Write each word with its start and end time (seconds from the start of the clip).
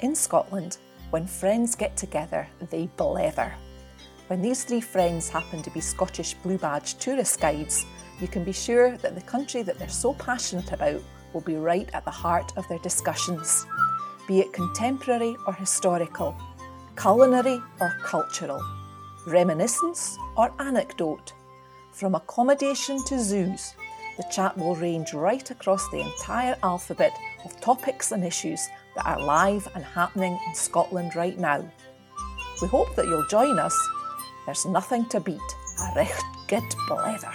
In 0.00 0.14
Scotland, 0.14 0.76
when 1.08 1.26
friends 1.26 1.74
get 1.74 1.96
together, 1.96 2.46
they 2.70 2.88
blether. 2.98 3.52
When 4.26 4.42
these 4.42 4.64
three 4.64 4.82
friends 4.82 5.30
happen 5.30 5.62
to 5.62 5.70
be 5.70 5.80
Scottish 5.80 6.34
Blue 6.34 6.58
Badge 6.58 6.98
tourist 6.98 7.40
guides, 7.40 7.86
you 8.20 8.28
can 8.28 8.44
be 8.44 8.52
sure 8.52 8.98
that 8.98 9.14
the 9.14 9.22
country 9.22 9.62
that 9.62 9.78
they're 9.78 9.88
so 9.88 10.12
passionate 10.14 10.72
about 10.72 11.00
will 11.32 11.40
be 11.40 11.56
right 11.56 11.88
at 11.94 12.04
the 12.04 12.10
heart 12.10 12.52
of 12.58 12.68
their 12.68 12.78
discussions, 12.80 13.66
be 14.28 14.40
it 14.40 14.52
contemporary 14.52 15.34
or 15.46 15.54
historical, 15.54 16.36
culinary 17.00 17.58
or 17.80 17.96
cultural, 18.02 18.60
reminiscence 19.26 20.18
or 20.36 20.52
anecdote. 20.58 21.32
From 21.92 22.14
accommodation 22.14 23.02
to 23.04 23.18
zoos, 23.18 23.74
the 24.18 24.24
chat 24.24 24.58
will 24.58 24.76
range 24.76 25.14
right 25.14 25.50
across 25.50 25.88
the 25.88 26.00
entire 26.00 26.56
alphabet 26.62 27.12
of 27.46 27.58
topics 27.62 28.12
and 28.12 28.24
issues 28.24 28.68
that 28.96 29.06
are 29.06 29.22
live 29.22 29.68
and 29.74 29.84
happening 29.84 30.38
in 30.46 30.54
Scotland 30.54 31.14
right 31.14 31.38
now. 31.38 31.64
We 32.60 32.68
hope 32.68 32.94
that 32.96 33.06
you'll 33.06 33.26
join 33.26 33.58
us. 33.58 33.76
There's 34.46 34.64
nothing 34.64 35.06
to 35.10 35.20
beat 35.20 35.38
a 35.80 35.92
recht 35.94 36.24
good 36.48 36.64
blether. 36.88 37.34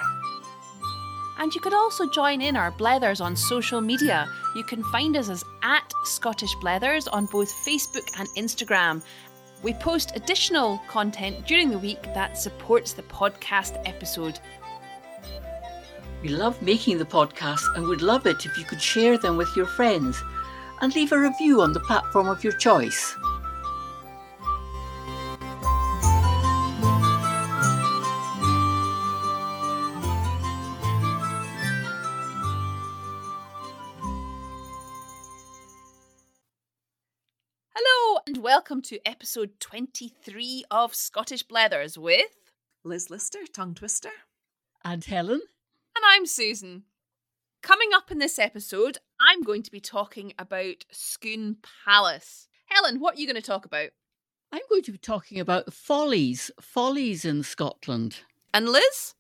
And 1.38 1.54
you 1.54 1.62
could 1.62 1.74
also 1.74 2.10
join 2.10 2.42
in 2.42 2.56
our 2.56 2.72
blethers 2.72 3.24
on 3.24 3.36
social 3.36 3.82
media. 3.82 4.28
You 4.56 4.64
can 4.64 4.84
find 4.86 5.16
us 5.18 5.30
as 5.30 5.44
at 5.64 5.92
Scottish 6.04 6.56
Blethers 6.56 7.08
on 7.12 7.26
both 7.28 7.52
Facebook 7.66 8.08
and 8.20 8.28
Instagram. 8.38 9.02
We 9.64 9.74
post 9.74 10.14
additional 10.16 10.80
content 10.88 11.46
during 11.48 11.70
the 11.70 11.80
week 11.80 12.04
that 12.14 12.38
supports 12.38 12.94
the 12.94 13.04
podcast 13.04 13.82
episode. 13.86 14.40
We 16.24 16.30
love 16.30 16.62
making 16.62 16.98
the 17.00 17.06
podcast 17.06 17.76
and 17.76 17.88
would 17.88 18.02
love 18.02 18.28
it 18.28 18.46
if 18.46 18.58
you 18.58 18.64
could 18.64 18.82
share 18.82 19.18
them 19.18 19.38
with 19.38 19.56
your 19.56 19.66
friends 19.66 20.22
and 20.82 20.96
leave 20.96 21.12
a 21.12 21.20
review 21.20 21.62
on 21.62 21.74
the 21.74 21.80
platform 21.80 22.28
of 22.28 22.44
your 22.44 22.54
choice. 22.54 23.16
Hello, 37.76 38.20
and 38.26 38.38
welcome 38.38 38.82
to 38.82 39.00
episode 39.08 39.60
23 39.60 40.66
of 40.72 40.96
Scottish 40.96 41.46
Blethers 41.46 41.98
with. 41.98 42.26
Liz 42.84 43.12
Lister, 43.12 43.46
tongue 43.54 43.76
twister. 43.76 44.10
And 44.84 45.06
Helen? 45.06 45.42
And 45.96 46.04
I'm 46.08 46.26
Susan. 46.26 46.84
Coming 47.62 47.90
up 47.94 48.10
in 48.10 48.18
this 48.18 48.40
episode, 48.40 48.98
I'm 49.24 49.44
going 49.44 49.62
to 49.62 49.72
be 49.72 49.80
talking 49.80 50.34
about 50.40 50.84
Scone 50.92 51.58
Palace. 51.86 52.48
Helen, 52.66 53.00
what 53.00 53.16
are 53.16 53.20
you 53.20 53.28
going 53.28 53.36
to 53.36 53.42
talk 53.42 53.66
about? 53.66 53.90
I'm 54.52 54.62
going 54.68 54.82
to 54.82 54.92
be 54.92 54.98
talking 54.98 55.40
about 55.40 55.72
follies, 55.72 56.50
follies 56.60 57.24
in 57.24 57.44
Scotland. 57.44 58.22
And 58.52 58.68
Liz? 58.68 59.14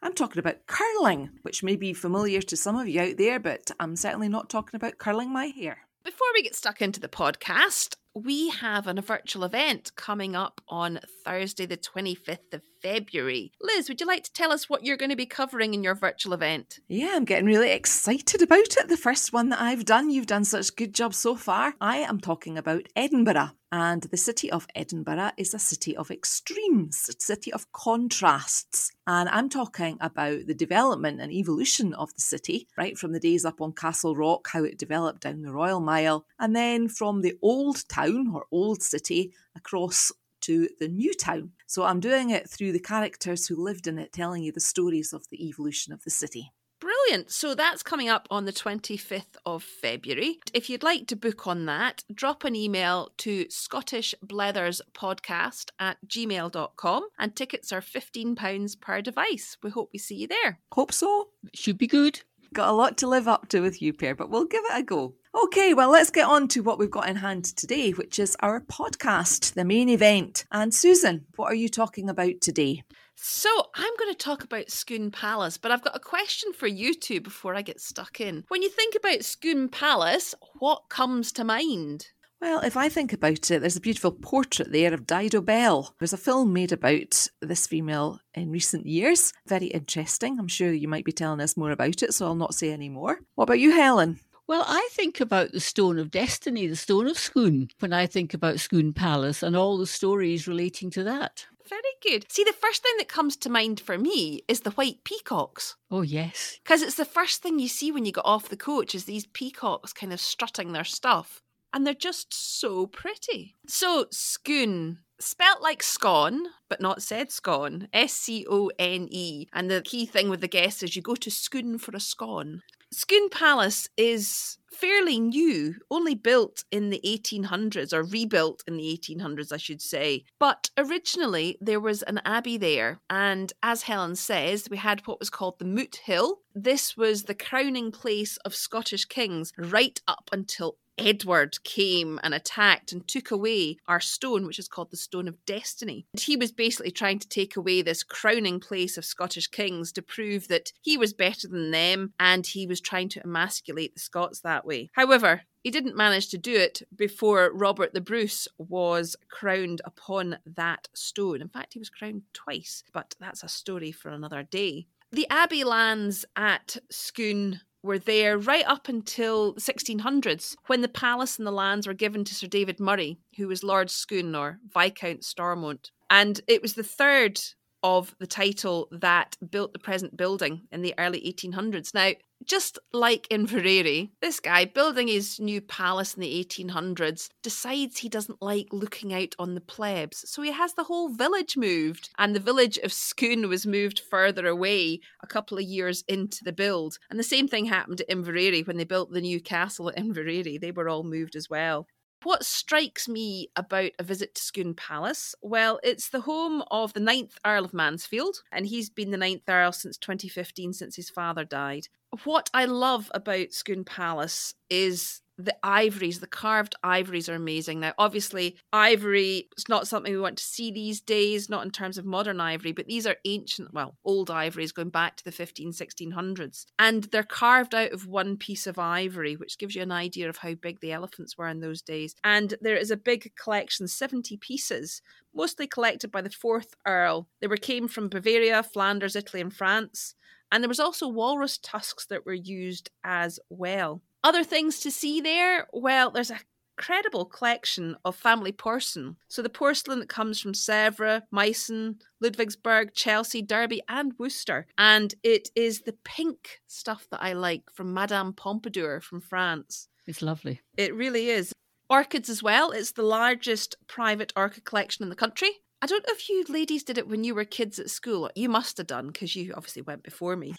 I'm 0.00 0.14
talking 0.14 0.38
about 0.38 0.68
curling, 0.68 1.30
which 1.42 1.64
may 1.64 1.74
be 1.74 1.92
familiar 1.92 2.40
to 2.40 2.56
some 2.56 2.76
of 2.76 2.86
you 2.86 3.00
out 3.00 3.16
there, 3.16 3.40
but 3.40 3.72
I'm 3.80 3.96
certainly 3.96 4.28
not 4.28 4.48
talking 4.48 4.76
about 4.76 4.98
curling 4.98 5.32
my 5.32 5.46
hair. 5.46 5.78
Before 6.04 6.28
we 6.34 6.42
get 6.42 6.54
stuck 6.54 6.80
into 6.80 7.00
the 7.00 7.08
podcast, 7.08 7.96
we 8.14 8.50
have 8.50 8.86
an, 8.86 8.96
a 8.96 9.02
virtual 9.02 9.42
event 9.42 9.90
coming 9.96 10.36
up 10.36 10.60
on 10.68 11.00
Thursday, 11.24 11.66
the 11.66 11.76
25th 11.76 12.54
of 12.54 12.62
February. 12.82 13.52
Liz, 13.60 13.88
would 13.88 14.00
you 14.00 14.06
like 14.06 14.24
to 14.24 14.32
tell 14.32 14.52
us 14.52 14.68
what 14.68 14.84
you're 14.84 14.96
going 14.96 15.10
to 15.10 15.16
be 15.16 15.26
covering 15.26 15.74
in 15.74 15.82
your 15.82 15.94
virtual 15.94 16.32
event? 16.32 16.80
Yeah, 16.88 17.12
I'm 17.14 17.24
getting 17.24 17.46
really 17.46 17.70
excited 17.70 18.42
about 18.42 18.76
it. 18.76 18.88
The 18.88 18.96
first 18.96 19.32
one 19.32 19.48
that 19.50 19.60
I've 19.60 19.84
done, 19.84 20.10
you've 20.10 20.26
done 20.26 20.44
such 20.44 20.76
good 20.76 20.94
job 20.94 21.14
so 21.14 21.36
far. 21.36 21.74
I 21.80 21.98
am 21.98 22.20
talking 22.20 22.58
about 22.58 22.88
Edinburgh. 22.96 23.50
And 23.70 24.02
the 24.04 24.16
city 24.16 24.50
of 24.50 24.66
Edinburgh 24.74 25.32
is 25.36 25.52
a 25.52 25.58
city 25.58 25.94
of 25.94 26.10
extremes, 26.10 27.06
a 27.10 27.22
city 27.22 27.52
of 27.52 27.70
contrasts. 27.72 28.90
And 29.06 29.28
I'm 29.28 29.50
talking 29.50 29.98
about 30.00 30.46
the 30.46 30.54
development 30.54 31.20
and 31.20 31.30
evolution 31.30 31.92
of 31.92 32.14
the 32.14 32.22
city, 32.22 32.66
right 32.78 32.96
from 32.96 33.12
the 33.12 33.20
days 33.20 33.44
up 33.44 33.60
on 33.60 33.74
Castle 33.74 34.16
Rock, 34.16 34.48
how 34.50 34.64
it 34.64 34.78
developed 34.78 35.20
down 35.20 35.42
the 35.42 35.52
Royal 35.52 35.80
Mile, 35.80 36.24
and 36.38 36.56
then 36.56 36.88
from 36.88 37.20
the 37.20 37.36
old 37.42 37.86
town 37.90 38.30
or 38.32 38.46
old 38.50 38.82
city 38.82 39.34
across 39.54 40.12
to 40.48 40.68
the 40.80 40.88
new 40.88 41.14
town. 41.14 41.52
So 41.66 41.84
I'm 41.84 42.00
doing 42.00 42.30
it 42.30 42.48
through 42.48 42.72
the 42.72 42.80
characters 42.80 43.46
who 43.46 43.62
lived 43.62 43.86
in 43.86 43.98
it, 43.98 44.12
telling 44.12 44.42
you 44.42 44.50
the 44.50 44.60
stories 44.60 45.12
of 45.12 45.26
the 45.30 45.46
evolution 45.46 45.92
of 45.92 46.02
the 46.04 46.10
city. 46.10 46.52
Brilliant. 46.80 47.30
So 47.30 47.54
that's 47.54 47.82
coming 47.82 48.08
up 48.08 48.26
on 48.30 48.46
the 48.46 48.52
25th 48.52 49.36
of 49.44 49.62
February. 49.62 50.38
If 50.54 50.70
you'd 50.70 50.82
like 50.82 51.06
to 51.08 51.16
book 51.16 51.46
on 51.46 51.66
that, 51.66 52.02
drop 52.14 52.44
an 52.44 52.56
email 52.56 53.12
to 53.18 53.44
scottishbletherspodcast 53.46 55.70
at 55.78 55.98
gmail.com 56.06 57.08
and 57.18 57.36
tickets 57.36 57.72
are 57.72 57.80
£15 57.80 58.80
per 58.80 59.02
device. 59.02 59.56
We 59.62 59.70
hope 59.70 59.90
we 59.92 59.98
see 59.98 60.14
you 60.14 60.28
there. 60.28 60.60
Hope 60.72 60.92
so. 60.92 61.30
Should 61.52 61.78
be 61.78 61.88
good. 61.88 62.22
Got 62.54 62.68
a 62.68 62.72
lot 62.72 62.96
to 62.98 63.06
live 63.06 63.28
up 63.28 63.48
to 63.48 63.60
with 63.60 63.82
you, 63.82 63.92
pair, 63.92 64.14
but 64.14 64.30
we'll 64.30 64.46
give 64.46 64.62
it 64.70 64.78
a 64.78 64.82
go. 64.82 65.14
Okay, 65.44 65.74
well, 65.74 65.90
let's 65.90 66.10
get 66.10 66.26
on 66.26 66.48
to 66.48 66.62
what 66.62 66.78
we've 66.78 66.90
got 66.90 67.08
in 67.08 67.16
hand 67.16 67.44
today, 67.44 67.90
which 67.90 68.18
is 68.18 68.36
our 68.40 68.60
podcast, 68.60 69.54
the 69.54 69.64
main 69.64 69.88
event. 69.88 70.46
And 70.50 70.74
Susan, 70.74 71.26
what 71.36 71.52
are 71.52 71.54
you 71.54 71.68
talking 71.68 72.08
about 72.08 72.40
today? 72.40 72.82
So, 73.14 73.50
I'm 73.74 73.96
going 73.98 74.12
to 74.12 74.18
talk 74.18 74.44
about 74.44 74.70
Scone 74.70 75.10
Palace, 75.10 75.58
but 75.58 75.70
I've 75.70 75.82
got 75.82 75.96
a 75.96 76.00
question 76.00 76.52
for 76.52 76.68
you 76.68 76.94
two 76.94 77.20
before 77.20 77.54
I 77.54 77.62
get 77.62 77.80
stuck 77.80 78.20
in. 78.20 78.44
When 78.48 78.62
you 78.62 78.70
think 78.70 78.94
about 78.94 79.24
Scone 79.24 79.68
Palace, 79.68 80.34
what 80.58 80.88
comes 80.88 81.32
to 81.32 81.44
mind? 81.44 82.08
Well, 82.40 82.60
if 82.60 82.76
I 82.76 82.88
think 82.88 83.12
about 83.12 83.50
it, 83.50 83.60
there's 83.60 83.76
a 83.76 83.80
beautiful 83.80 84.12
portrait 84.12 84.70
there 84.70 84.94
of 84.94 85.06
Dido 85.06 85.40
Belle. 85.40 85.94
There's 85.98 86.12
a 86.12 86.16
film 86.16 86.52
made 86.52 86.70
about 86.70 87.28
this 87.40 87.66
female 87.66 88.20
in 88.32 88.52
recent 88.52 88.86
years. 88.86 89.32
Very 89.46 89.66
interesting. 89.66 90.38
I'm 90.38 90.46
sure 90.46 90.72
you 90.72 90.86
might 90.86 91.04
be 91.04 91.12
telling 91.12 91.40
us 91.40 91.56
more 91.56 91.72
about 91.72 92.02
it, 92.02 92.14
so 92.14 92.26
I'll 92.26 92.36
not 92.36 92.54
say 92.54 92.70
any 92.70 92.88
more. 92.88 93.20
What 93.34 93.44
about 93.44 93.58
you, 93.58 93.72
Helen? 93.72 94.20
Well, 94.46 94.64
I 94.66 94.88
think 94.92 95.20
about 95.20 95.52
the 95.52 95.60
Stone 95.60 95.98
of 95.98 96.10
Destiny, 96.10 96.66
the 96.68 96.76
Stone 96.76 97.08
of 97.08 97.18
Scone, 97.18 97.68
when 97.80 97.92
I 97.92 98.06
think 98.06 98.32
about 98.32 98.60
Scone 98.60 98.94
Palace 98.94 99.42
and 99.42 99.56
all 99.56 99.76
the 99.76 99.86
stories 99.86 100.48
relating 100.48 100.90
to 100.92 101.04
that. 101.04 101.46
Very 101.68 101.82
good. 102.02 102.24
See, 102.32 102.44
the 102.44 102.54
first 102.54 102.82
thing 102.82 102.94
that 102.96 103.08
comes 103.08 103.36
to 103.36 103.50
mind 103.50 103.78
for 103.78 103.98
me 103.98 104.42
is 104.48 104.60
the 104.60 104.70
white 104.70 105.04
peacocks. 105.04 105.76
Oh, 105.90 106.00
yes. 106.00 106.58
Because 106.64 106.80
it's 106.80 106.94
the 106.94 107.04
first 107.04 107.42
thing 107.42 107.58
you 107.58 107.68
see 107.68 107.92
when 107.92 108.06
you 108.06 108.12
get 108.12 108.24
off 108.24 108.48
the 108.48 108.56
coach 108.56 108.94
is 108.94 109.04
these 109.04 109.26
peacocks 109.26 109.92
kind 109.92 110.12
of 110.14 110.20
strutting 110.20 110.72
their 110.72 110.84
stuff. 110.84 111.42
And 111.78 111.86
they're 111.86 111.94
just 111.94 112.34
so 112.34 112.88
pretty. 112.88 113.54
So, 113.68 114.06
Scone, 114.10 114.98
spelt 115.20 115.62
like 115.62 115.80
scone, 115.80 116.46
but 116.68 116.80
not 116.80 117.04
said 117.04 117.30
scone. 117.30 117.86
S 117.92 118.14
C 118.14 118.44
O 118.50 118.72
N 118.80 119.06
E. 119.12 119.46
And 119.52 119.70
the 119.70 119.82
key 119.82 120.04
thing 120.04 120.28
with 120.28 120.40
the 120.40 120.48
guess 120.48 120.82
is 120.82 120.96
you 120.96 121.02
go 121.02 121.14
to 121.14 121.30
Scone 121.30 121.78
for 121.78 121.94
a 121.94 122.00
scone. 122.00 122.62
Scone 122.90 123.28
Palace 123.30 123.88
is 123.96 124.58
fairly 124.72 125.20
new, 125.20 125.76
only 125.88 126.16
built 126.16 126.64
in 126.72 126.90
the 126.90 127.00
1800s, 127.06 127.92
or 127.92 128.02
rebuilt 128.02 128.64
in 128.66 128.76
the 128.76 128.98
1800s, 129.00 129.52
I 129.52 129.56
should 129.56 129.80
say. 129.80 130.24
But 130.40 130.70
originally, 130.76 131.58
there 131.60 131.78
was 131.78 132.02
an 132.02 132.20
abbey 132.24 132.56
there. 132.56 132.98
And 133.08 133.52
as 133.62 133.82
Helen 133.82 134.16
says, 134.16 134.66
we 134.68 134.78
had 134.78 135.06
what 135.06 135.20
was 135.20 135.30
called 135.30 135.60
the 135.60 135.64
Moot 135.64 136.00
Hill. 136.06 136.40
This 136.56 136.96
was 136.96 137.22
the 137.22 137.36
crowning 137.36 137.92
place 137.92 138.36
of 138.38 138.52
Scottish 138.52 139.04
kings 139.04 139.52
right 139.56 140.00
up 140.08 140.28
until 140.32 140.78
Edward 140.98 141.62
came 141.64 142.18
and 142.22 142.34
attacked 142.34 142.92
and 142.92 143.06
took 143.06 143.30
away 143.30 143.76
our 143.86 144.00
stone, 144.00 144.46
which 144.46 144.58
is 144.58 144.68
called 144.68 144.90
the 144.90 144.96
Stone 144.96 145.28
of 145.28 145.44
Destiny. 145.46 146.06
And 146.12 146.20
he 146.20 146.36
was 146.36 146.52
basically 146.52 146.90
trying 146.90 147.18
to 147.20 147.28
take 147.28 147.56
away 147.56 147.82
this 147.82 148.02
crowning 148.02 148.60
place 148.60 148.98
of 148.98 149.04
Scottish 149.04 149.48
kings 149.48 149.92
to 149.92 150.02
prove 150.02 150.48
that 150.48 150.72
he 150.82 150.96
was 150.96 151.12
better 151.12 151.48
than 151.48 151.70
them 151.70 152.12
and 152.18 152.46
he 152.46 152.66
was 152.66 152.80
trying 152.80 153.08
to 153.10 153.22
emasculate 153.22 153.94
the 153.94 154.00
Scots 154.00 154.40
that 154.40 154.66
way. 154.66 154.90
However, 154.94 155.42
he 155.62 155.70
didn't 155.70 155.96
manage 155.96 156.28
to 156.30 156.38
do 156.38 156.54
it 156.54 156.82
before 156.94 157.50
Robert 157.52 157.92
the 157.92 158.00
Bruce 158.00 158.48
was 158.58 159.16
crowned 159.28 159.80
upon 159.84 160.38
that 160.46 160.88
stone. 160.94 161.42
In 161.42 161.48
fact, 161.48 161.74
he 161.74 161.78
was 161.78 161.90
crowned 161.90 162.22
twice, 162.32 162.84
but 162.92 163.14
that's 163.20 163.42
a 163.42 163.48
story 163.48 163.92
for 163.92 164.10
another 164.10 164.42
day. 164.42 164.86
The 165.10 165.26
abbey 165.30 165.64
lands 165.64 166.26
at 166.36 166.76
Scone 166.90 167.60
were 167.82 167.98
there 167.98 168.38
right 168.38 168.66
up 168.66 168.88
until 168.88 169.54
the 169.54 169.60
1600s 169.60 170.56
when 170.66 170.80
the 170.80 170.88
palace 170.88 171.38
and 171.38 171.46
the 171.46 171.52
lands 171.52 171.86
were 171.86 171.94
given 171.94 172.24
to 172.24 172.34
Sir 172.34 172.46
David 172.46 172.80
Murray, 172.80 173.18
who 173.36 173.48
was 173.48 173.62
Lord 173.62 173.90
Scone 173.90 174.34
or 174.34 174.58
Viscount 174.74 175.24
Stormont. 175.24 175.90
And 176.10 176.40
it 176.46 176.62
was 176.62 176.74
the 176.74 176.82
third 176.82 177.40
of 177.82 178.14
the 178.18 178.26
title 178.26 178.88
that 178.90 179.36
built 179.50 179.72
the 179.72 179.78
present 179.78 180.16
building 180.16 180.62
in 180.72 180.82
the 180.82 180.94
early 180.98 181.20
1800s. 181.20 181.94
Now, 181.94 182.12
just 182.48 182.78
like 182.92 183.26
in 183.30 183.42
Inverary, 183.42 184.10
this 184.20 184.40
guy 184.40 184.64
building 184.64 185.06
his 185.06 185.38
new 185.38 185.60
palace 185.60 186.14
in 186.14 186.20
the 186.20 186.44
1800s 186.44 187.28
decides 187.42 187.98
he 187.98 188.08
doesn't 188.08 188.42
like 188.42 188.68
looking 188.72 189.12
out 189.14 189.34
on 189.38 189.54
the 189.54 189.60
plebs. 189.60 190.28
So 190.28 190.42
he 190.42 190.52
has 190.52 190.74
the 190.74 190.84
whole 190.84 191.10
village 191.10 191.56
moved, 191.56 192.10
and 192.18 192.34
the 192.34 192.40
village 192.40 192.78
of 192.78 192.92
Scone 192.92 193.48
was 193.48 193.66
moved 193.66 194.00
further 194.00 194.46
away 194.46 195.00
a 195.22 195.26
couple 195.26 195.58
of 195.58 195.64
years 195.64 196.02
into 196.08 196.42
the 196.42 196.52
build. 196.52 196.98
And 197.10 197.18
the 197.18 197.24
same 197.24 197.48
thing 197.48 197.66
happened 197.66 197.98
to 197.98 198.10
Inverary 198.10 198.62
when 198.62 198.76
they 198.76 198.84
built 198.84 199.12
the 199.12 199.20
new 199.20 199.40
castle 199.40 199.90
at 199.90 199.98
Inverary. 199.98 200.58
They 200.58 200.72
were 200.72 200.88
all 200.88 201.04
moved 201.04 201.36
as 201.36 201.50
well. 201.50 201.86
What 202.24 202.44
strikes 202.44 203.08
me 203.08 203.48
about 203.54 203.92
a 203.98 204.02
visit 204.02 204.34
to 204.34 204.42
Scone 204.42 204.74
Palace? 204.74 205.36
Well, 205.40 205.78
it's 205.84 206.08
the 206.08 206.22
home 206.22 206.64
of 206.68 206.92
the 206.92 207.00
ninth 207.00 207.38
Earl 207.46 207.64
of 207.64 207.72
Mansfield, 207.72 208.42
and 208.50 208.66
he's 208.66 208.90
been 208.90 209.12
the 209.12 209.16
ninth 209.16 209.42
Earl 209.48 209.70
since 209.70 209.96
2015, 209.98 210.72
since 210.72 210.96
his 210.96 211.10
father 211.10 211.44
died. 211.44 211.86
What 212.24 212.48
I 212.54 212.64
love 212.64 213.10
about 213.14 213.52
Scone 213.52 213.84
Palace 213.84 214.54
is 214.70 215.20
the 215.38 215.54
ivories, 215.62 216.18
the 216.18 216.26
carved 216.26 216.74
ivories 216.82 217.28
are 217.28 217.34
amazing. 217.34 217.78
Now, 217.78 217.94
obviously, 217.96 218.56
ivory 218.72 219.48
is 219.56 219.68
not 219.68 219.86
something 219.86 220.12
we 220.12 220.18
want 220.18 220.38
to 220.38 220.44
see 220.44 220.72
these 220.72 221.00
days, 221.00 221.48
not 221.48 221.64
in 221.64 221.70
terms 221.70 221.96
of 221.96 222.04
modern 222.04 222.40
ivory, 222.40 222.72
but 222.72 222.86
these 222.86 223.06
are 223.06 223.16
ancient, 223.24 223.72
well, 223.72 223.96
old 224.04 224.30
ivories 224.30 224.72
going 224.72 224.90
back 224.90 225.16
to 225.16 225.24
the 225.24 225.30
15, 225.30 225.70
1600s. 225.72 226.66
And 226.78 227.04
they're 227.04 227.22
carved 227.22 227.74
out 227.74 227.92
of 227.92 228.08
one 228.08 228.36
piece 228.36 228.66
of 228.66 228.80
ivory, 228.80 229.36
which 229.36 229.58
gives 229.58 229.76
you 229.76 229.82
an 229.82 229.92
idea 229.92 230.28
of 230.28 230.38
how 230.38 230.54
big 230.54 230.80
the 230.80 230.92
elephants 230.92 231.38
were 231.38 231.48
in 231.48 231.60
those 231.60 231.82
days. 231.82 232.16
And 232.24 232.54
there 232.60 232.76
is 232.76 232.90
a 232.90 232.96
big 232.96 233.30
collection, 233.40 233.86
70 233.86 234.38
pieces, 234.38 235.02
mostly 235.32 235.68
collected 235.68 236.10
by 236.10 236.22
the 236.22 236.30
fourth 236.30 236.74
Earl. 236.84 237.28
They 237.40 237.46
were 237.46 237.56
came 237.56 237.86
from 237.86 238.08
Bavaria, 238.08 238.64
Flanders, 238.64 239.14
Italy, 239.14 239.40
and 239.40 239.54
France. 239.54 240.16
And 240.50 240.62
there 240.62 240.68
was 240.68 240.80
also 240.80 241.08
walrus 241.08 241.58
tusks 241.58 242.06
that 242.06 242.24
were 242.26 242.34
used 242.34 242.90
as 243.04 243.38
well. 243.50 244.02
Other 244.24 244.44
things 244.44 244.80
to 244.80 244.90
see 244.90 245.20
there? 245.20 245.66
Well, 245.72 246.10
there's 246.10 246.30
a 246.30 246.40
incredible 246.78 247.24
collection 247.24 247.96
of 248.04 248.14
family 248.14 248.52
porcelain. 248.52 249.16
So 249.26 249.42
the 249.42 249.48
porcelain 249.48 249.98
that 249.98 250.08
comes 250.08 250.40
from 250.40 250.52
Sèvres, 250.52 251.22
Meissen, 251.34 251.96
Ludwigsburg, 252.22 252.94
Chelsea, 252.94 253.42
Derby, 253.42 253.82
and 253.88 254.12
Worcester. 254.18 254.66
And 254.78 255.12
it 255.24 255.48
is 255.56 255.80
the 255.80 255.96
pink 256.04 256.60
stuff 256.68 257.08
that 257.10 257.22
I 257.22 257.32
like 257.32 257.64
from 257.72 257.92
Madame 257.92 258.32
Pompadour 258.32 259.00
from 259.00 259.20
France. 259.20 259.88
It's 260.06 260.22
lovely. 260.22 260.60
It 260.76 260.94
really 260.94 261.30
is. 261.30 261.52
Orchids 261.90 262.28
as 262.28 262.42
well. 262.42 262.70
It's 262.70 262.92
the 262.92 263.02
largest 263.02 263.76
private 263.88 264.32
orchid 264.36 264.64
collection 264.64 265.02
in 265.02 265.08
the 265.08 265.16
country. 265.16 265.50
I 265.80 265.86
don't 265.86 266.04
know 266.06 266.12
if 266.12 266.28
you 266.28 266.44
ladies 266.48 266.82
did 266.82 266.98
it 266.98 267.08
when 267.08 267.22
you 267.22 267.34
were 267.34 267.44
kids 267.44 267.78
at 267.78 267.88
school. 267.90 268.30
You 268.34 268.48
must 268.48 268.78
have 268.78 268.88
done 268.88 269.08
because 269.08 269.36
you 269.36 269.54
obviously 269.56 269.82
went 269.82 270.02
before 270.02 270.34
me. 270.34 270.54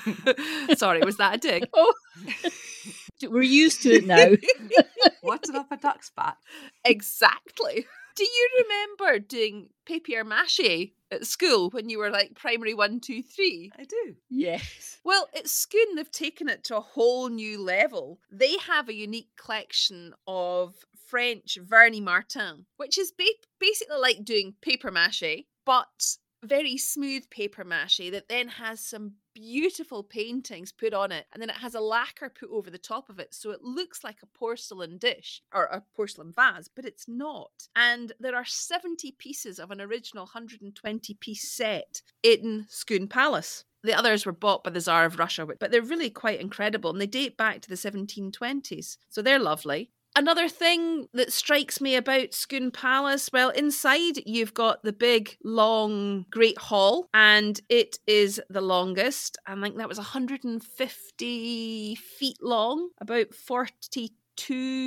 Sorry, 0.76 1.00
was 1.02 1.18
that 1.18 1.36
a 1.36 1.38
dig? 1.38 1.68
Oh, 1.74 1.94
we're 3.28 3.42
used 3.42 3.82
to 3.82 3.90
it 3.90 4.06
now. 4.06 4.30
What's 5.22 5.48
up 5.50 5.70
a 5.70 5.76
duck's 5.76 6.10
back? 6.10 6.36
Exactly. 6.84 7.86
Do 8.16 8.24
you 8.24 8.64
remember 8.64 9.18
doing 9.20 9.68
papier 9.86 10.24
mâché 10.24 10.92
at 11.12 11.26
school 11.26 11.70
when 11.70 11.88
you 11.88 11.98
were 11.98 12.10
like 12.10 12.34
primary 12.34 12.74
one, 12.74 13.00
two, 13.00 13.22
three? 13.22 13.70
I 13.78 13.84
do. 13.84 14.16
yes. 14.28 14.98
Well, 15.04 15.28
at 15.36 15.48
Scone, 15.48 15.94
they've 15.96 16.10
taken 16.10 16.48
it 16.48 16.64
to 16.64 16.76
a 16.76 16.80
whole 16.80 17.28
new 17.28 17.62
level. 17.62 18.18
They 18.30 18.56
have 18.58 18.88
a 18.88 18.94
unique 18.94 19.30
collection 19.36 20.12
of 20.26 20.74
French 21.10 21.58
vernis 21.60 22.02
Martin, 22.02 22.66
which 22.76 22.96
is 22.96 23.12
ba- 23.12 23.24
basically 23.58 23.98
like 23.98 24.24
doing 24.24 24.54
paper 24.62 24.90
mache, 24.90 25.44
but 25.66 26.16
very 26.42 26.76
smooth 26.76 27.28
paper 27.30 27.64
mache 27.64 28.10
that 28.10 28.28
then 28.28 28.48
has 28.48 28.80
some 28.80 29.12
beautiful 29.34 30.02
paintings 30.02 30.72
put 30.72 30.94
on 30.94 31.12
it 31.12 31.26
and 31.32 31.40
then 31.40 31.50
it 31.50 31.56
has 31.56 31.74
a 31.74 31.80
lacquer 31.80 32.30
put 32.30 32.48
over 32.50 32.70
the 32.70 32.78
top 32.78 33.10
of 33.10 33.18
it 33.18 33.34
so 33.34 33.50
it 33.50 33.62
looks 33.62 34.02
like 34.02 34.16
a 34.22 34.38
porcelain 34.38 34.96
dish 34.96 35.42
or 35.54 35.64
a 35.64 35.82
porcelain 35.94 36.32
vase 36.32 36.68
but 36.74 36.84
it's 36.84 37.06
not 37.06 37.50
and 37.76 38.12
there 38.18 38.34
are 38.34 38.44
70 38.44 39.12
pieces 39.18 39.58
of 39.58 39.70
an 39.70 39.80
original 39.80 40.24
120 40.24 41.14
piece 41.14 41.52
set 41.52 42.02
in 42.22 42.66
Scone 42.68 43.06
Palace 43.06 43.64
the 43.82 43.94
others 43.94 44.26
were 44.26 44.32
bought 44.32 44.62
by 44.62 44.70
the 44.70 44.80
Tsar 44.80 45.06
of 45.06 45.18
Russia, 45.18 45.46
but 45.58 45.70
they're 45.70 45.80
really 45.80 46.10
quite 46.10 46.40
incredible 46.40 46.90
and 46.90 47.00
they 47.00 47.06
date 47.06 47.38
back 47.38 47.62
to 47.62 47.68
the 47.70 47.76
1720s. 47.76 48.98
So 49.08 49.22
they're 49.22 49.38
lovely. 49.38 49.90
Another 50.16 50.48
thing 50.48 51.06
that 51.14 51.32
strikes 51.32 51.80
me 51.80 51.94
about 51.94 52.34
Scone 52.34 52.72
Palace, 52.72 53.30
well, 53.32 53.50
inside 53.50 54.18
you've 54.26 54.52
got 54.52 54.82
the 54.82 54.92
big, 54.92 55.36
long, 55.44 56.26
great 56.30 56.58
hall, 56.58 57.08
and 57.14 57.60
it 57.68 57.98
is 58.08 58.40
the 58.50 58.60
longest. 58.60 59.38
I 59.46 59.54
think 59.60 59.76
that 59.76 59.88
was 59.88 59.98
150 59.98 61.94
feet 61.94 62.42
long, 62.42 62.90
about 63.00 63.34
42 63.34 64.08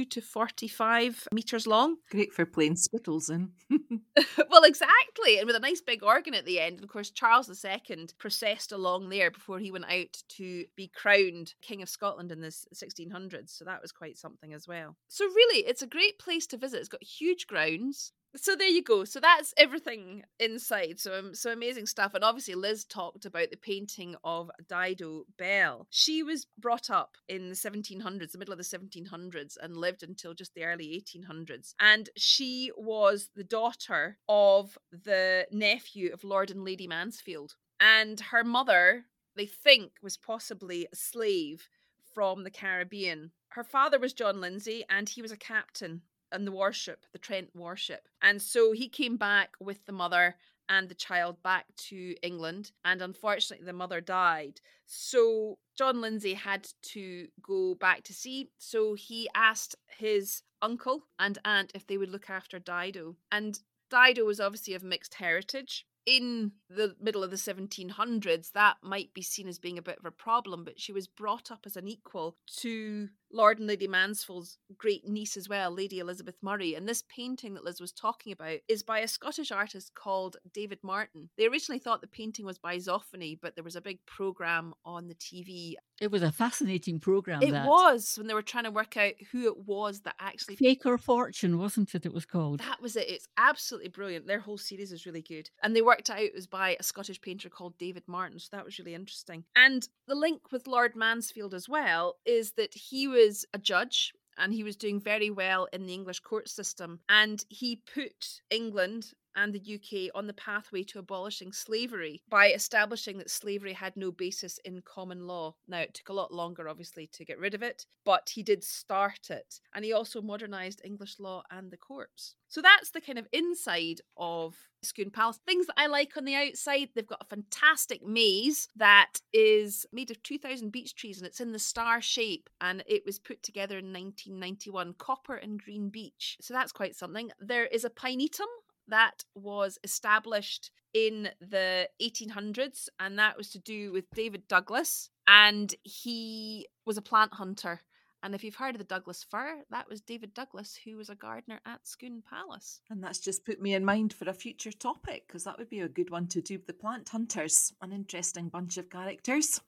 to 0.06 0.22
45 0.22 1.28
meters 1.32 1.68
long. 1.68 1.98
Great 2.10 2.34
for 2.34 2.46
playing 2.46 2.76
skittles 2.76 3.30
in. 3.30 3.52
well, 4.50 4.64
exactly. 4.64 5.38
And 5.38 5.48
with 5.48 5.56
a 5.56 5.60
nice 5.60 5.82
big 5.82 6.04
organ 6.04 6.34
at 6.34 6.46
the 6.46 6.60
end. 6.60 6.76
And 6.76 6.84
of 6.84 6.90
course, 6.90 7.12
Charles 7.12 7.50
II 7.64 8.08
processed 8.18 8.72
along 8.72 9.10
there 9.10 9.32
before 9.32 9.60
he 9.60 9.72
went 9.72 9.86
out 9.86 10.24
to 10.30 10.66
be 10.76 10.88
crowned 10.88 11.54
King 11.62 11.82
of 11.82 11.90
Scotland 11.90 12.32
in 12.32 12.42
the 12.42 12.48
1600s. 12.48 13.50
So 13.50 13.66
that 13.66 13.82
was 13.82 13.92
quite 13.92 14.18
something 14.18 14.54
as 14.54 14.68
well. 14.68 14.96
So, 15.08 15.26
really, 15.26 15.66
it's 15.66 15.82
a 15.82 15.88
great 15.88 16.20
place 16.20 16.48
to 16.48 16.58
visit. 16.58 16.80
It's 16.80 16.90
got 16.90 17.04
huge 17.04 17.48
grounds 17.48 18.12
so 18.35 18.56
there 18.56 18.68
you 18.68 18.83
go. 18.83 19.03
So 19.06 19.19
that's 19.19 19.53
everything 19.57 20.24
inside. 20.39 21.00
So 21.00 21.18
um, 21.18 21.35
so 21.35 21.51
amazing 21.51 21.85
stuff. 21.85 22.13
And 22.13 22.24
obviously 22.24 22.56
Liz 22.56 22.83
talked 22.85 23.25
about 23.25 23.51
the 23.51 23.57
painting 23.57 24.15
of 24.24 24.50
Dido 24.68 25.25
Belle. 25.38 25.88
She 25.89 26.24
was 26.24 26.47
brought 26.57 26.89
up 26.89 27.18
in 27.27 27.50
the 27.50 27.56
1700s, 27.56 28.31
the 28.31 28.38
middle 28.38 28.53
of 28.53 28.57
the 28.57 28.63
1700s, 28.63 29.57
and 29.62 29.77
lived 29.77 30.03
until 30.03 30.33
just 30.33 30.53
the 30.56 30.65
early 30.65 31.03
1800s. 31.15 31.74
And 31.80 32.09
she 32.18 32.71
was 32.75 33.30
the 33.35 33.44
daughter 33.44 34.18
of 34.27 34.77
the 34.91 35.45
nephew 35.51 36.12
of 36.13 36.24
Lord 36.24 36.50
and 36.50 36.63
Lady 36.63 36.88
Mansfield. 36.88 37.56
And 37.80 38.19
her 38.19 38.44
mother, 38.44 39.06
they 39.35 39.45
think, 39.45 39.94
was 40.01 40.18
possibly 40.18 40.88
a 40.91 40.95
slave 40.95 41.68
from 42.13 42.44
the 42.44 42.51
Caribbean. 42.51 43.31
Her 43.50 43.63
father 43.63 44.00
was 44.00 44.13
John 44.13 44.41
Lindsay, 44.41 44.83
and 44.89 45.09
he 45.09 45.21
was 45.21 45.31
a 45.31 45.38
captain 45.38 46.01
in 46.33 46.45
the 46.45 46.51
warship, 46.51 47.06
the 47.12 47.19
Trent 47.19 47.50
warship. 47.53 48.07
And 48.21 48.41
so 48.41 48.71
he 48.71 48.89
came 48.89 49.18
back 49.18 49.56
with 49.59 49.85
the 49.85 49.91
mother 49.91 50.35
and 50.69 50.88
the 50.88 50.95
child 50.95 51.41
back 51.44 51.65
to 51.75 52.15
England. 52.21 52.71
And 52.85 53.01
unfortunately, 53.01 53.65
the 53.65 53.74
mother 53.74 54.01
died. 54.01 54.62
So 54.85 55.57
John 55.77 56.01
Lindsay 56.01 56.33
had 56.33 56.68
to 56.94 57.27
go 57.41 57.75
back 57.75 58.03
to 58.03 58.13
sea. 58.13 58.50
So 58.57 58.94
he 58.94 59.30
asked 59.35 59.75
his 59.97 60.44
uncle 60.62 61.03
and 61.19 61.38
aunt 61.44 61.71
if 61.75 61.85
they 61.85 61.97
would 61.97 62.09
look 62.09 62.30
after 62.30 62.59
Dido. 62.59 63.15
And 63.31 63.59
Dido 63.89 64.25
was 64.25 64.39
obviously 64.39 64.74
of 64.74 64.83
mixed 64.83 65.15
heritage 65.15 65.85
in 66.06 66.51
the 66.69 66.95
middle 67.00 67.24
of 67.24 67.31
the 67.31 67.38
1700s, 67.38 68.51
that 68.51 68.77
might 68.81 69.13
be 69.13 69.21
seen 69.21 69.47
as 69.47 69.59
being 69.59 69.77
a 69.77 69.83
bit 69.83 70.00
of 70.00 70.06
a 70.06 70.12
problem, 70.12 70.63
but 70.63 70.80
she 70.80 70.91
was 70.91 71.07
brought 71.07 71.51
up 71.51 71.62
as 71.65 71.77
an 71.77 71.88
equal 71.88 72.35
to 72.57 73.09
Lord 73.33 73.59
and 73.59 73.68
Lady 73.68 73.87
Mansfield's 73.87 74.57
great 74.78 75.07
niece 75.07 75.35
as 75.35 75.49
well, 75.49 75.71
Lady 75.71 75.99
Elizabeth 75.99 76.35
Murray. 76.42 76.75
And 76.75 76.87
this 76.87 77.04
painting 77.09 77.56
that 77.56 77.63
Liz 77.63 77.81
was 77.81 77.92
talking 77.92 78.31
about 78.31 78.59
is 78.68 78.83
by 78.83 78.99
a 78.99 79.07
Scottish 79.07 79.52
artist 79.52 79.94
called 79.95 80.37
David 80.54 80.80
Martin. 80.83 81.30
They 81.37 81.47
originally 81.47 81.80
thought 81.80 82.02
the 82.02 82.07
painting 82.07 82.45
was 82.45 82.59
by 82.59 82.78
Zoffany, 82.78 83.37
but 83.42 83.56
there 83.56 83.63
was 83.63 83.75
a 83.75 83.81
big 83.81 83.99
program 84.06 84.73
on 84.85 85.07
the 85.07 85.16
TV. 85.16 85.73
It 85.99 86.11
was 86.11 86.21
a 86.21 86.31
fascinating 86.31 86.99
program. 86.99 87.42
It 87.42 87.52
that. 87.52 87.68
was 87.68 88.16
when 88.18 88.28
they 88.28 88.33
were 88.33 88.42
trying 88.42 88.66
to 88.66 88.71
work 88.71 88.97
out 88.97 89.13
who 89.31 89.47
it 89.47 89.66
was 89.66 90.02
that 90.02 90.16
actually. 90.19 90.56
Fake 90.56 90.85
or 90.85 90.97
Fortune, 90.97 91.57
wasn't 91.57 91.95
it? 91.95 92.06
It 92.06 92.13
was 92.13 92.25
called. 92.25 92.59
That 92.59 92.81
was 92.81 92.95
it. 92.95 93.09
It's 93.09 93.28
absolutely 93.37 93.90
brilliant. 93.90 94.28
Their 94.28 94.40
whole 94.40 94.57
series 94.57 94.92
is 94.92 95.06
really 95.06 95.21
good. 95.21 95.49
And 95.61 95.75
they 95.75 95.81
worked 95.81 96.09
out 96.09 96.19
it 96.19 96.35
was 96.35 96.47
by 96.47 96.78
a 96.80 96.83
Scottish 96.83 97.21
painter 97.21 97.49
called 97.49 97.78
David 97.78 98.04
Martin. 98.07 98.40
So 98.40 98.49
that 98.52 98.66
was 98.66 98.78
really 98.78 98.94
interesting. 98.94 99.45
And 99.56 99.87
the 100.07 100.16
link 100.16 100.52
with 100.52 100.68
Lord 100.68 100.95
Mansfield 100.95 101.54
as 101.54 101.69
well 101.69 102.18
is 102.25 102.52
that 102.54 102.73
he 102.73 103.07
was 103.07 103.22
was 103.23 103.45
a 103.53 103.57
judge 103.57 104.13
and 104.37 104.53
he 104.53 104.63
was 104.63 104.75
doing 104.75 104.99
very 104.99 105.30
well 105.30 105.68
in 105.73 105.85
the 105.85 105.94
English 105.94 106.19
court 106.19 106.49
system. 106.49 106.99
And 107.09 107.44
he 107.49 107.75
put 107.75 108.42
England 108.49 109.13
and 109.35 109.54
the 109.54 109.75
UK 109.75 110.11
on 110.16 110.28
the 110.28 110.33
pathway 110.33 110.83
to 110.83 110.99
abolishing 110.99 111.52
slavery 111.52 112.21
by 112.30 112.52
establishing 112.52 113.18
that 113.18 113.30
slavery 113.30 113.73
had 113.73 113.95
no 113.95 114.11
basis 114.11 114.59
in 114.66 114.81
common 114.81 115.28
law. 115.28 115.56
Now, 115.68 115.80
it 115.80 115.94
took 115.94 116.09
a 116.09 116.13
lot 116.13 116.33
longer, 116.33 116.69
obviously, 116.69 117.07
to 117.13 117.25
get 117.25 117.40
rid 117.40 117.54
of 117.54 117.63
it, 117.63 117.85
but 118.06 118.31
he 118.33 118.44
did 118.44 118.63
start 118.63 119.30
it. 119.30 119.59
And 119.73 119.85
he 119.85 119.94
also 119.94 120.21
modernised 120.21 120.81
English 120.83 121.19
law 121.19 121.44
and 121.52 121.71
the 121.71 121.78
courts. 121.78 122.35
So 122.47 122.61
that's 122.61 122.92
the 122.92 123.02
kind 123.02 123.18
of 123.18 123.28
inside 123.31 124.02
of 124.16 124.56
Scone 124.83 125.09
Palace. 125.09 125.40
Things 125.45 125.66
that 125.68 125.73
I 125.75 125.87
like 125.87 126.16
on 126.18 126.25
the 126.25 126.35
outside, 126.35 126.90
they've 126.94 127.07
got 127.07 127.21
a 127.21 127.35
fantastic 127.35 128.06
maze 128.06 128.68
that 128.75 129.13
is 129.33 129.85
made 129.92 130.11
of 130.11 130.21
2,000 130.21 130.71
beech 130.71 130.94
trees 130.94 131.18
and 131.18 131.25
it's 131.25 131.40
in 131.40 131.52
the 131.52 131.57
star 131.57 131.99
shape 131.99 132.49
and 132.61 132.83
it 132.85 133.04
was 133.06 133.18
put 133.18 133.42
together 133.42 133.80
in 133.80 133.85
1991, 133.85 134.94
copper 134.99 135.35
and 135.35 135.59
green 135.63 135.90
beech. 135.90 136.37
So 136.42 136.54
that's 136.54 136.71
quite 136.71 136.95
something. 136.95 137.31
There 137.40 137.66
is 137.66 137.85
a 137.85 137.90
pinetum 137.90 138.45
that 138.87 139.23
was 139.35 139.80
established 139.83 140.71
in 140.94 141.30
the 141.42 141.90
1800s, 142.02 142.90
and 142.99 143.18
that 143.18 143.37
was 143.37 143.49
to 143.52 143.59
do 143.59 143.92
with 143.92 144.06
David 144.13 144.47
Douglas. 144.47 145.09
And 145.28 145.73
he 145.83 146.68
was 146.85 146.97
a 146.97 147.02
plant 147.02 147.33
hunter. 147.33 147.81
And 148.21 148.33
if 148.33 148.44
you've 148.44 148.56
heard 148.56 148.75
of 148.75 148.80
the 148.80 148.85
Douglas 148.85 149.25
fir, 149.30 149.63
that 149.69 149.90
was 149.90 149.99
David 149.99 150.33
Douglas, 150.33 150.80
who 150.85 150.95
was 150.95 151.09
a 151.09 151.16
gardener 151.16 151.59
at 151.66 151.85
Scone 151.85 152.23
Palace. 152.30 152.80
And 152.90 153.04
that's 153.04 153.19
just 153.19 153.45
put 153.45 153.61
me 153.61 153.73
in 153.73 153.83
mind 153.83 154.13
for 154.13 154.30
a 154.30 154.33
future 154.33 154.71
topic, 154.71 155.28
because 155.28 155.44
that 155.44 155.57
would 155.57 155.69
be 155.69 155.81
a 155.81 155.90
good 155.90 156.09
one 156.09 156.28
to 156.28 156.42
do 156.42 156.56
with 156.56 156.68
the 156.68 156.73
plant 156.73 157.09
hunters. 157.09 157.73
An 157.81 157.92
interesting 157.92 158.47
bunch 158.47 158.78
of 158.78 158.90
characters. 158.90 159.59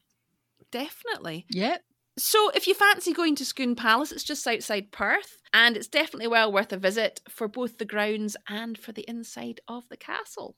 Definitely. 0.72 1.46
Yep. 1.50 1.84
So, 2.18 2.50
if 2.56 2.66
you 2.66 2.74
fancy 2.74 3.12
going 3.12 3.36
to 3.36 3.46
Scone 3.46 3.76
Palace, 3.76 4.14
it's 4.14 4.24
just 4.24 4.48
outside 4.48 4.92
Perth, 4.92 5.42
and 5.54 5.76
it's 5.76 5.90
definitely 5.90 6.28
well 6.28 6.52
worth 6.52 6.72
a 6.72 6.78
visit 6.78 7.20
for 7.28 7.50
both 7.50 7.78
the 7.78 7.86
grounds 7.86 8.38
and 8.48 8.78
for 8.78 8.94
the 8.94 9.04
inside 9.10 9.60
of 9.68 9.90
the 9.90 9.98
castle. 9.98 10.56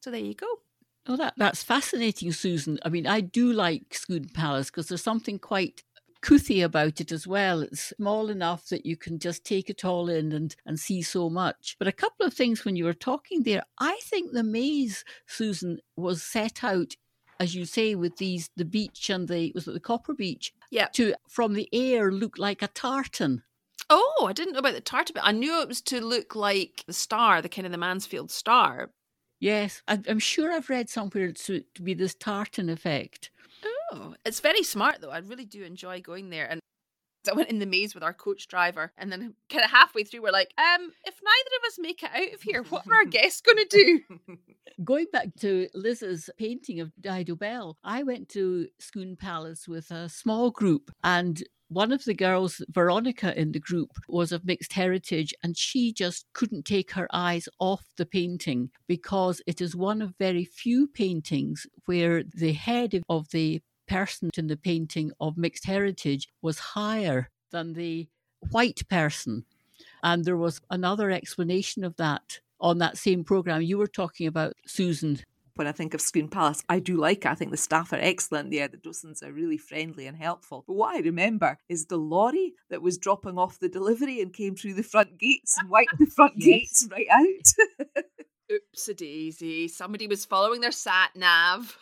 So, 0.00 0.10
there 0.10 0.20
you 0.20 0.34
go. 0.34 0.46
Oh, 1.06 1.16
that, 1.16 1.32
that's 1.38 1.62
fascinating, 1.62 2.32
Susan. 2.32 2.78
I 2.84 2.90
mean, 2.90 3.06
I 3.06 3.22
do 3.22 3.54
like 3.54 3.94
Scone 3.94 4.28
Palace 4.34 4.70
because 4.70 4.88
there's 4.88 5.02
something 5.02 5.38
quite 5.38 5.82
couthy 6.20 6.60
about 6.60 7.00
it 7.00 7.10
as 7.10 7.26
well. 7.26 7.62
It's 7.62 7.94
small 7.96 8.28
enough 8.28 8.68
that 8.68 8.84
you 8.84 8.98
can 8.98 9.18
just 9.18 9.44
take 9.44 9.70
it 9.70 9.86
all 9.86 10.10
in 10.10 10.32
and, 10.32 10.54
and 10.66 10.78
see 10.78 11.00
so 11.00 11.30
much. 11.30 11.76
But 11.78 11.88
a 11.88 11.92
couple 11.92 12.26
of 12.26 12.34
things 12.34 12.66
when 12.66 12.76
you 12.76 12.84
were 12.84 12.92
talking 12.92 13.44
there, 13.44 13.62
I 13.78 13.98
think 14.02 14.32
the 14.32 14.42
maze, 14.42 15.04
Susan, 15.26 15.78
was 15.96 16.22
set 16.22 16.62
out 16.62 16.96
as 17.40 17.54
you 17.54 17.64
say, 17.64 17.94
with 17.94 18.16
these 18.16 18.50
the 18.56 18.64
beech 18.64 19.10
and 19.10 19.28
the 19.28 19.52
was 19.54 19.68
it 19.68 19.72
the 19.72 19.80
copper 19.80 20.14
beech? 20.14 20.52
Yeah. 20.70 20.86
To 20.94 21.14
from 21.28 21.54
the 21.54 21.68
air 21.72 22.12
look 22.12 22.38
like 22.38 22.62
a 22.62 22.68
tartan. 22.68 23.42
Oh, 23.90 24.26
I 24.28 24.32
didn't 24.32 24.52
know 24.52 24.58
about 24.58 24.74
the 24.74 24.80
tartan, 24.80 25.14
but 25.14 25.24
I 25.24 25.32
knew 25.32 25.62
it 25.62 25.68
was 25.68 25.80
to 25.82 26.00
look 26.00 26.34
like 26.36 26.84
the 26.86 26.92
star, 26.92 27.40
the 27.40 27.48
kind 27.48 27.64
of 27.64 27.72
the 27.72 27.78
Mansfield 27.78 28.30
star. 28.30 28.90
Yes, 29.40 29.82
I'm 29.86 30.18
sure 30.18 30.52
I've 30.52 30.68
read 30.68 30.90
somewhere 30.90 31.30
to, 31.32 31.60
to 31.74 31.82
be 31.82 31.94
this 31.94 32.14
tartan 32.14 32.68
effect. 32.68 33.30
Oh, 33.92 34.14
it's 34.26 34.40
very 34.40 34.62
smart 34.62 35.00
though. 35.00 35.10
I 35.10 35.18
really 35.18 35.44
do 35.44 35.62
enjoy 35.62 36.00
going 36.00 36.30
there. 36.30 36.46
And 36.50 36.60
I 37.28 37.34
went 37.34 37.50
in 37.50 37.58
the 37.58 37.66
maze 37.66 37.94
with 37.94 38.02
our 38.02 38.14
coach 38.14 38.48
driver, 38.48 38.92
and 38.96 39.10
then 39.12 39.34
kind 39.48 39.64
of 39.64 39.70
halfway 39.70 40.04
through, 40.04 40.22
we're 40.22 40.32
like, 40.32 40.52
um, 40.58 40.92
if 41.04 41.20
neither 41.22 41.56
of 41.56 41.66
us 41.66 41.78
make 41.78 42.02
it 42.02 42.10
out 42.14 42.34
of 42.34 42.42
here, 42.42 42.62
what 42.64 42.86
are 42.86 42.94
our 42.94 43.04
guests 43.06 43.40
going 43.40 43.58
to 43.58 43.76
do? 43.76 44.38
Going 44.84 45.06
back 45.12 45.28
to 45.40 45.68
Liz's 45.74 46.30
painting 46.38 46.80
of 46.80 46.92
Dido 47.00 47.34
Belle, 47.34 47.76
I 47.82 48.02
went 48.02 48.28
to 48.30 48.68
Scone 48.78 49.16
Palace 49.16 49.66
with 49.66 49.90
a 49.90 50.08
small 50.08 50.50
group, 50.50 50.90
and 51.02 51.42
one 51.70 51.92
of 51.92 52.04
the 52.04 52.14
girls, 52.14 52.62
Veronica, 52.70 53.38
in 53.38 53.52
the 53.52 53.60
group 53.60 53.90
was 54.08 54.32
of 54.32 54.46
mixed 54.46 54.72
heritage, 54.72 55.34
and 55.42 55.56
she 55.56 55.92
just 55.92 56.24
couldn't 56.32 56.64
take 56.64 56.92
her 56.92 57.06
eyes 57.12 57.46
off 57.58 57.84
the 57.98 58.06
painting 58.06 58.70
because 58.86 59.42
it 59.46 59.60
is 59.60 59.76
one 59.76 60.00
of 60.00 60.14
very 60.18 60.46
few 60.46 60.88
paintings 60.88 61.66
where 61.84 62.22
the 62.22 62.52
head 62.52 63.02
of 63.10 63.28
the 63.30 63.60
person 63.88 64.30
in 64.36 64.46
the 64.46 64.56
painting 64.56 65.12
of 65.20 65.36
mixed 65.36 65.64
heritage 65.64 66.28
was 66.42 66.58
higher 66.58 67.30
than 67.50 67.72
the 67.72 68.08
white 68.50 68.82
person. 68.88 69.44
And 70.02 70.24
there 70.24 70.36
was 70.36 70.60
another 70.70 71.10
explanation 71.10 71.84
of 71.84 71.96
that 71.96 72.40
on 72.60 72.78
that 72.78 72.98
same 72.98 73.24
program 73.24 73.62
you 73.62 73.78
were 73.78 73.86
talking 73.86 74.26
about, 74.26 74.54
Susan. 74.66 75.20
When 75.54 75.66
I 75.66 75.72
think 75.72 75.92
of 75.92 76.00
Scone 76.00 76.28
Palace, 76.28 76.62
I 76.68 76.78
do 76.78 76.96
like 76.96 77.24
it. 77.24 77.26
I 77.26 77.34
think 77.34 77.50
the 77.50 77.56
staff 77.56 77.92
are 77.92 77.98
excellent 78.00 78.52
there. 78.52 78.68
The 78.68 78.76
docents 78.76 79.24
are 79.24 79.32
really 79.32 79.58
friendly 79.58 80.06
and 80.06 80.16
helpful. 80.16 80.62
But 80.66 80.74
what 80.74 80.94
I 80.94 81.00
remember 81.00 81.58
is 81.68 81.86
the 81.86 81.96
lorry 81.96 82.54
that 82.70 82.82
was 82.82 82.96
dropping 82.96 83.38
off 83.38 83.58
the 83.58 83.68
delivery 83.68 84.20
and 84.20 84.32
came 84.32 84.54
through 84.54 84.74
the 84.74 84.84
front 84.84 85.18
gates 85.18 85.56
and 85.58 85.68
wiped 85.68 85.98
the 85.98 86.06
front 86.06 86.34
yes. 86.36 86.46
gates 86.46 86.88
right 86.90 87.06
out. 87.10 88.04
Oops 88.52 88.88
a 88.88 88.94
daisy. 88.94 89.68
Somebody 89.68 90.06
was 90.06 90.24
following 90.24 90.60
their 90.60 90.72
sat 90.72 91.10
nav. 91.16 91.76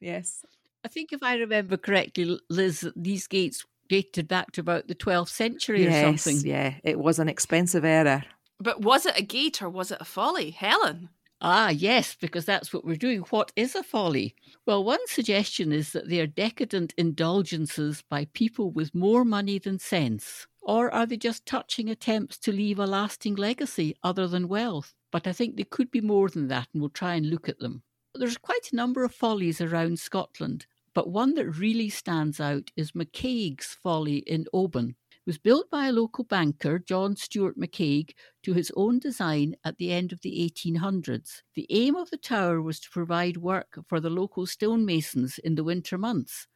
Yes. 0.00 0.44
I 0.86 0.88
think 0.88 1.12
if 1.12 1.20
I 1.20 1.34
remember 1.34 1.76
correctly, 1.76 2.38
Liz, 2.48 2.88
these 2.94 3.26
gates 3.26 3.66
dated 3.88 4.28
back 4.28 4.52
to 4.52 4.60
about 4.60 4.86
the 4.86 4.94
12th 4.94 5.30
century 5.30 5.82
yes, 5.82 6.04
or 6.04 6.16
something. 6.16 6.48
Yeah, 6.48 6.74
it 6.84 7.00
was 7.00 7.18
an 7.18 7.28
expensive 7.28 7.84
error. 7.84 8.22
But 8.60 8.82
was 8.82 9.04
it 9.04 9.18
a 9.18 9.24
gate 9.24 9.60
or 9.60 9.68
was 9.68 9.90
it 9.90 10.00
a 10.00 10.04
folly, 10.04 10.52
Helen? 10.52 11.08
Ah, 11.40 11.70
yes, 11.70 12.14
because 12.14 12.44
that's 12.44 12.72
what 12.72 12.84
we're 12.84 12.94
doing. 12.94 13.22
What 13.30 13.50
is 13.56 13.74
a 13.74 13.82
folly? 13.82 14.36
Well, 14.64 14.84
one 14.84 15.04
suggestion 15.08 15.72
is 15.72 15.90
that 15.90 16.08
they 16.08 16.20
are 16.20 16.26
decadent 16.28 16.94
indulgences 16.96 18.04
by 18.08 18.28
people 18.32 18.70
with 18.70 18.94
more 18.94 19.24
money 19.24 19.58
than 19.58 19.80
sense. 19.80 20.46
Or 20.62 20.94
are 20.94 21.04
they 21.04 21.16
just 21.16 21.46
touching 21.46 21.90
attempts 21.90 22.38
to 22.38 22.52
leave 22.52 22.78
a 22.78 22.86
lasting 22.86 23.34
legacy 23.34 23.96
other 24.04 24.28
than 24.28 24.46
wealth? 24.46 24.94
But 25.10 25.26
I 25.26 25.32
think 25.32 25.56
they 25.56 25.64
could 25.64 25.90
be 25.90 26.00
more 26.00 26.28
than 26.28 26.46
that, 26.46 26.68
and 26.72 26.80
we'll 26.80 26.90
try 26.90 27.16
and 27.16 27.28
look 27.28 27.48
at 27.48 27.58
them. 27.58 27.82
There's 28.14 28.38
quite 28.38 28.70
a 28.72 28.76
number 28.76 29.02
of 29.02 29.12
follies 29.12 29.60
around 29.60 29.98
Scotland, 29.98 30.64
but 30.96 31.10
one 31.10 31.34
that 31.34 31.58
really 31.58 31.90
stands 31.90 32.40
out 32.40 32.70
is 32.74 32.92
McCaig's 32.92 33.76
Folly 33.82 34.20
in 34.20 34.46
Oban. 34.54 34.96
It 35.10 35.26
was 35.26 35.36
built 35.36 35.68
by 35.68 35.88
a 35.88 35.92
local 35.92 36.24
banker, 36.24 36.78
John 36.78 37.16
Stuart 37.16 37.58
McCaig, 37.58 38.12
to 38.44 38.54
his 38.54 38.72
own 38.74 38.98
design 38.98 39.56
at 39.62 39.76
the 39.76 39.92
end 39.92 40.10
of 40.10 40.22
the 40.22 40.50
1800s. 40.50 41.42
The 41.54 41.66
aim 41.68 41.96
of 41.96 42.08
the 42.08 42.16
tower 42.16 42.62
was 42.62 42.80
to 42.80 42.88
provide 42.88 43.36
work 43.36 43.78
for 43.86 44.00
the 44.00 44.08
local 44.08 44.46
stonemasons 44.46 45.36
in 45.36 45.54
the 45.54 45.64
winter 45.64 45.98
months 45.98 46.46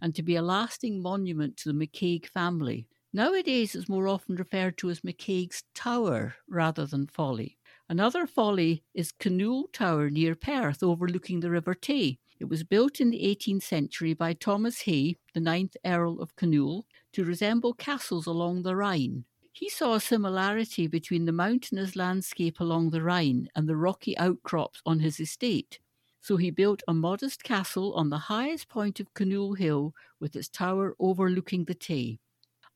and 0.00 0.14
to 0.14 0.22
be 0.22 0.36
a 0.36 0.42
lasting 0.42 1.02
monument 1.02 1.56
to 1.56 1.72
the 1.72 1.86
McCaig 1.86 2.26
family. 2.26 2.86
Nowadays, 3.12 3.74
it's 3.74 3.88
more 3.88 4.06
often 4.06 4.36
referred 4.36 4.78
to 4.78 4.90
as 4.90 5.00
McCaig's 5.00 5.64
Tower 5.74 6.36
rather 6.48 6.86
than 6.86 7.08
Folly. 7.08 7.58
Another 7.88 8.28
folly 8.28 8.84
is 8.94 9.10
Kinnoull 9.10 9.64
Tower 9.72 10.10
near 10.10 10.36
Perth, 10.36 10.80
overlooking 10.80 11.40
the 11.40 11.50
River 11.50 11.74
Tay. 11.74 12.20
It 12.40 12.48
was 12.48 12.64
built 12.64 13.00
in 13.00 13.10
the 13.10 13.22
18th 13.22 13.62
century 13.62 14.14
by 14.14 14.32
Thomas 14.32 14.80
Hay, 14.80 15.18
the 15.34 15.40
ninth 15.40 15.76
Earl 15.84 16.22
of 16.22 16.34
Kinnoull, 16.36 16.84
to 17.12 17.24
resemble 17.24 17.74
castles 17.74 18.26
along 18.26 18.62
the 18.62 18.74
Rhine. 18.74 19.26
He 19.52 19.68
saw 19.68 19.92
a 19.94 20.00
similarity 20.00 20.86
between 20.86 21.26
the 21.26 21.32
mountainous 21.32 21.96
landscape 21.96 22.58
along 22.58 22.90
the 22.90 23.02
Rhine 23.02 23.50
and 23.54 23.68
the 23.68 23.76
rocky 23.76 24.16
outcrops 24.16 24.80
on 24.86 25.00
his 25.00 25.20
estate. 25.20 25.80
So 26.22 26.38
he 26.38 26.50
built 26.50 26.82
a 26.88 26.94
modest 26.94 27.44
castle 27.44 27.92
on 27.92 28.08
the 28.08 28.16
highest 28.16 28.70
point 28.70 29.00
of 29.00 29.12
Kinnoull 29.12 29.58
Hill 29.58 29.94
with 30.18 30.34
its 30.34 30.48
tower 30.48 30.96
overlooking 30.98 31.66
the 31.66 31.74
Tay. 31.74 32.20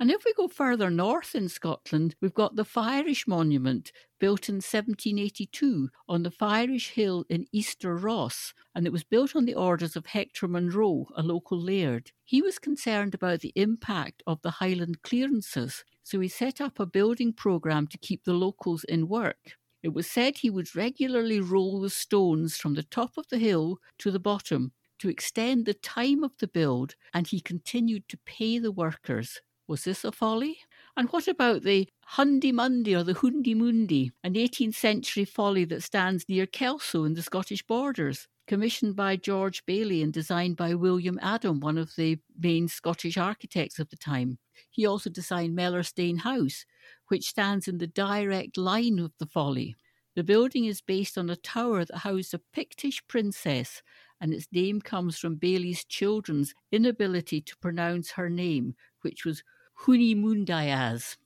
And 0.01 0.11
if 0.11 0.25
we 0.25 0.35
go 0.35 0.49
further 0.49 0.91
north 0.91 1.37
in 1.37 1.49
Scotland, 1.49 2.17
we've 2.21 2.35
got 2.35 2.57
the 2.57 2.65
Fyrish 2.65 3.29
Monument, 3.29 3.93
built 4.19 4.49
in 4.49 4.57
1782 4.57 5.89
on 6.09 6.25
the 6.25 6.33
Fyrish 6.33 6.91
Hill 6.91 7.25
in 7.29 7.47
Easter 7.53 7.97
Ross, 7.97 8.55
and 8.75 8.87
it 8.87 8.93
was 8.93 9.05
built 9.05 9.37
on 9.37 9.45
the 9.45 9.55
orders 9.55 9.95
of 9.95 10.07
Hector 10.07 10.49
Munro, 10.49 11.07
a 11.17 11.23
local 11.23 11.61
laird. 11.61 12.11
He 12.25 12.43
was 12.43 12.59
concerned 12.59 13.15
about 13.15 13.41
the 13.41 13.53
impact 13.55 14.25
of 14.27 14.43
the 14.43 14.51
Highland 14.51 15.03
clearances, 15.03 15.85
so 16.03 16.19
he 16.19 16.29
set 16.29 16.61
up 16.61 16.81
a 16.81 16.87
building 16.87 17.33
programme 17.33 17.87
to 17.87 17.99
keep 17.99 18.25
the 18.25 18.35
locals 18.35 18.83
in 18.85 19.07
work. 19.07 19.57
It 19.85 19.95
was 19.95 20.11
said 20.11 20.39
he 20.39 20.51
would 20.51 20.75
regularly 20.75 21.39
roll 21.39 21.81
the 21.81 21.89
stones 21.89 22.57
from 22.57 22.75
the 22.75 22.83
top 22.83 23.17
of 23.17 23.29
the 23.29 23.39
hill 23.39 23.79
to 23.99 24.11
the 24.11 24.19
bottom 24.19 24.73
to 24.99 25.09
extend 25.09 25.67
the 25.67 25.75
time 25.75 26.25
of 26.25 26.33
the 26.39 26.49
build, 26.49 26.97
and 27.13 27.29
he 27.29 27.41
continued 27.41 28.09
to 28.09 28.19
pay 28.27 28.59
the 28.59 28.73
workers 28.73 29.41
was 29.67 29.85
this 29.85 30.05
a 30.05 30.13
folly? 30.13 30.59
And 30.97 31.09
what 31.09 31.27
about 31.27 31.63
the 31.63 31.89
Hundy 32.13 32.53
Mundy 32.53 32.95
or 32.95 33.03
the 33.03 33.15
Hundy 33.15 33.57
Mundi, 33.57 34.13
an 34.23 34.35
18th 34.35 34.75
century 34.75 35.25
folly 35.25 35.65
that 35.67 35.83
stands 35.83 36.29
near 36.29 36.47
Kelso 36.47 37.05
in 37.05 37.15
the 37.15 37.23
Scottish 37.23 37.63
borders? 37.63 38.29
Commissioned 38.47 38.95
by 38.95 39.17
George 39.17 39.65
Baillie 39.65 40.03
and 40.03 40.13
designed 40.13 40.57
by 40.57 40.75
William 40.75 41.19
Adam, 41.23 41.61
one 41.61 41.79
of 41.79 41.97
the 41.97 42.19
main 42.39 42.69
Scottish 42.69 43.17
architects 43.17 43.79
of 43.79 43.89
the 43.89 43.97
time. 43.97 44.39
He 44.69 44.85
also 44.85 45.09
designed 45.09 45.57
Mellerstain 45.57 46.19
House, 46.21 46.67
which 47.09 47.29
stands 47.29 47.67
in 47.67 47.79
the 47.79 47.87
direct 47.87 48.59
line 48.59 48.99
of 48.99 49.13
the 49.19 49.27
folly. 49.27 49.75
The 50.15 50.23
building 50.23 50.67
is 50.67 50.81
based 50.81 51.19
on 51.19 51.29
a 51.31 51.37
tower 51.37 51.85
that 51.85 51.99
housed 51.99 52.35
a 52.35 52.41
Pictish 52.55 53.03
princess, 53.09 53.83
and 54.21 54.33
its 54.33 54.47
name 54.53 54.81
comes 54.81 55.19
from 55.19 55.37
Baillie's 55.37 55.85
children's 55.85 56.55
inability 56.71 57.41
to 57.41 57.57
pronounce 57.57 58.13
her 58.13 58.31
name, 58.31 58.77
which 59.01 59.25
was 59.25 59.43
Hunimundiaz. 59.81 61.17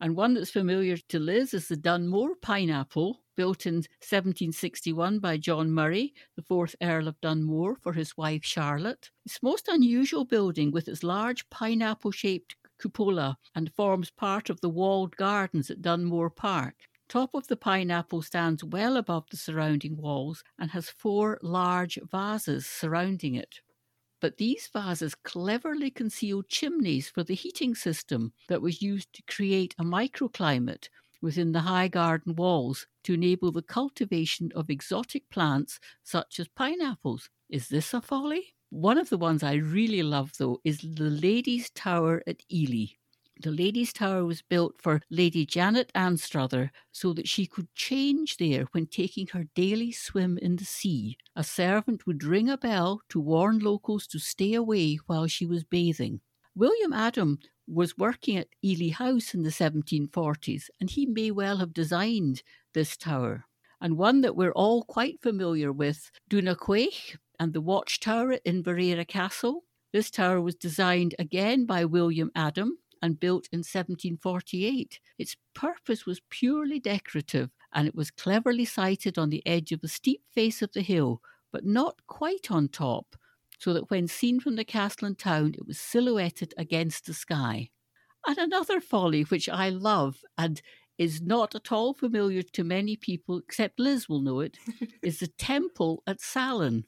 And 0.00 0.14
one 0.14 0.34
that's 0.34 0.50
familiar 0.50 0.96
to 0.96 1.18
Liz 1.18 1.52
is 1.52 1.68
the 1.68 1.76
Dunmore 1.76 2.36
pineapple, 2.36 3.22
built 3.36 3.66
in 3.66 3.76
1761 3.76 5.18
by 5.18 5.36
John 5.36 5.70
Murray, 5.70 6.14
the 6.36 6.42
fourth 6.42 6.76
Earl 6.80 7.08
of 7.08 7.20
Dunmore, 7.20 7.76
for 7.76 7.92
his 7.92 8.16
wife 8.16 8.44
Charlotte. 8.44 9.10
It's 9.26 9.42
most 9.42 9.68
unusual 9.68 10.24
building 10.24 10.70
with 10.70 10.88
its 10.88 11.02
large 11.02 11.48
pineapple 11.50 12.12
shaped 12.12 12.56
cupola 12.78 13.38
and 13.54 13.72
forms 13.74 14.10
part 14.10 14.50
of 14.50 14.60
the 14.60 14.68
walled 14.68 15.16
gardens 15.16 15.70
at 15.70 15.82
Dunmore 15.82 16.30
Park. 16.30 16.74
Top 17.08 17.34
of 17.34 17.48
the 17.48 17.56
pineapple 17.56 18.22
stands 18.22 18.62
well 18.62 18.96
above 18.96 19.24
the 19.30 19.36
surrounding 19.36 19.96
walls 19.96 20.44
and 20.58 20.70
has 20.70 20.88
four 20.90 21.38
large 21.42 21.98
vases 22.10 22.66
surrounding 22.66 23.34
it 23.34 23.60
but 24.20 24.36
these 24.36 24.68
vases 24.72 25.14
cleverly 25.14 25.90
concealed 25.90 26.48
chimneys 26.48 27.08
for 27.08 27.22
the 27.24 27.34
heating 27.34 27.74
system 27.74 28.32
that 28.48 28.62
was 28.62 28.82
used 28.82 29.12
to 29.14 29.22
create 29.24 29.74
a 29.78 29.84
microclimate 29.84 30.88
within 31.20 31.52
the 31.52 31.60
high 31.60 31.88
garden 31.88 32.34
walls 32.36 32.86
to 33.04 33.14
enable 33.14 33.50
the 33.52 33.62
cultivation 33.62 34.50
of 34.54 34.70
exotic 34.70 35.28
plants 35.30 35.80
such 36.04 36.38
as 36.40 36.48
pineapples. 36.48 37.30
Is 37.48 37.68
this 37.68 37.94
a 37.94 38.00
folly? 38.00 38.54
One 38.70 38.98
of 38.98 39.08
the 39.08 39.18
ones 39.18 39.42
I 39.42 39.54
really 39.54 40.02
love, 40.02 40.32
though, 40.38 40.60
is 40.64 40.78
the 40.80 41.10
Ladies' 41.10 41.70
Tower 41.70 42.22
at 42.26 42.42
Elie. 42.52 42.97
The 43.40 43.52
Ladies' 43.52 43.92
Tower 43.92 44.24
was 44.24 44.42
built 44.42 44.82
for 44.82 45.00
Lady 45.10 45.46
Janet 45.46 45.92
Anstruther 45.94 46.72
so 46.90 47.12
that 47.12 47.28
she 47.28 47.46
could 47.46 47.72
change 47.72 48.36
there 48.36 48.64
when 48.72 48.88
taking 48.88 49.28
her 49.28 49.44
daily 49.54 49.92
swim 49.92 50.38
in 50.38 50.56
the 50.56 50.64
sea. 50.64 51.16
A 51.36 51.44
servant 51.44 52.04
would 52.04 52.24
ring 52.24 52.48
a 52.48 52.58
bell 52.58 53.00
to 53.10 53.20
warn 53.20 53.60
locals 53.60 54.08
to 54.08 54.18
stay 54.18 54.54
away 54.54 54.96
while 55.06 55.28
she 55.28 55.46
was 55.46 55.62
bathing. 55.62 56.20
William 56.56 56.92
Adam 56.92 57.38
was 57.68 57.96
working 57.96 58.36
at 58.36 58.48
Elie 58.64 58.88
House 58.88 59.34
in 59.34 59.44
the 59.44 59.50
1740s, 59.50 60.64
and 60.80 60.90
he 60.90 61.06
may 61.06 61.30
well 61.30 61.58
have 61.58 61.72
designed 61.72 62.42
this 62.74 62.96
tower. 62.96 63.44
And 63.80 63.96
one 63.96 64.22
that 64.22 64.34
we're 64.34 64.50
all 64.50 64.82
quite 64.82 65.22
familiar 65.22 65.70
with, 65.70 66.10
Duniquaich 66.28 67.16
and 67.38 67.52
the 67.52 67.60
watchtower 67.60 68.32
in 68.32 68.64
Inveraray 68.64 69.06
Castle. 69.06 69.62
This 69.92 70.10
tower 70.10 70.40
was 70.40 70.56
designed 70.56 71.14
again 71.20 71.66
by 71.66 71.84
William 71.84 72.32
Adam 72.34 72.78
and 73.02 73.20
built 73.20 73.48
in 73.52 73.58
1748. 73.58 75.00
Its 75.18 75.36
purpose 75.54 76.06
was 76.06 76.20
purely 76.30 76.78
decorative, 76.78 77.50
and 77.72 77.86
it 77.86 77.94
was 77.94 78.10
cleverly 78.10 78.64
sited 78.64 79.18
on 79.18 79.30
the 79.30 79.46
edge 79.46 79.72
of 79.72 79.80
the 79.80 79.88
steep 79.88 80.22
face 80.30 80.62
of 80.62 80.72
the 80.72 80.82
hill, 80.82 81.20
but 81.52 81.64
not 81.64 82.06
quite 82.06 82.50
on 82.50 82.68
top, 82.68 83.16
so 83.58 83.72
that 83.72 83.90
when 83.90 84.06
seen 84.06 84.40
from 84.40 84.56
the 84.56 84.64
castle 84.64 85.06
and 85.06 85.18
town, 85.18 85.54
it 85.56 85.66
was 85.66 85.78
silhouetted 85.78 86.54
against 86.56 87.06
the 87.06 87.14
sky. 87.14 87.70
And 88.26 88.38
another 88.38 88.80
folly 88.80 89.22
which 89.22 89.48
I 89.48 89.68
love 89.68 90.22
and 90.36 90.60
is 90.98 91.22
not 91.22 91.54
at 91.54 91.70
all 91.70 91.94
familiar 91.94 92.42
to 92.42 92.64
many 92.64 92.96
people, 92.96 93.38
except 93.38 93.78
Liz 93.78 94.08
will 94.08 94.20
know 94.20 94.40
it, 94.40 94.58
is 95.02 95.20
the 95.20 95.28
temple 95.28 96.02
at 96.06 96.20
Saline. 96.20 96.84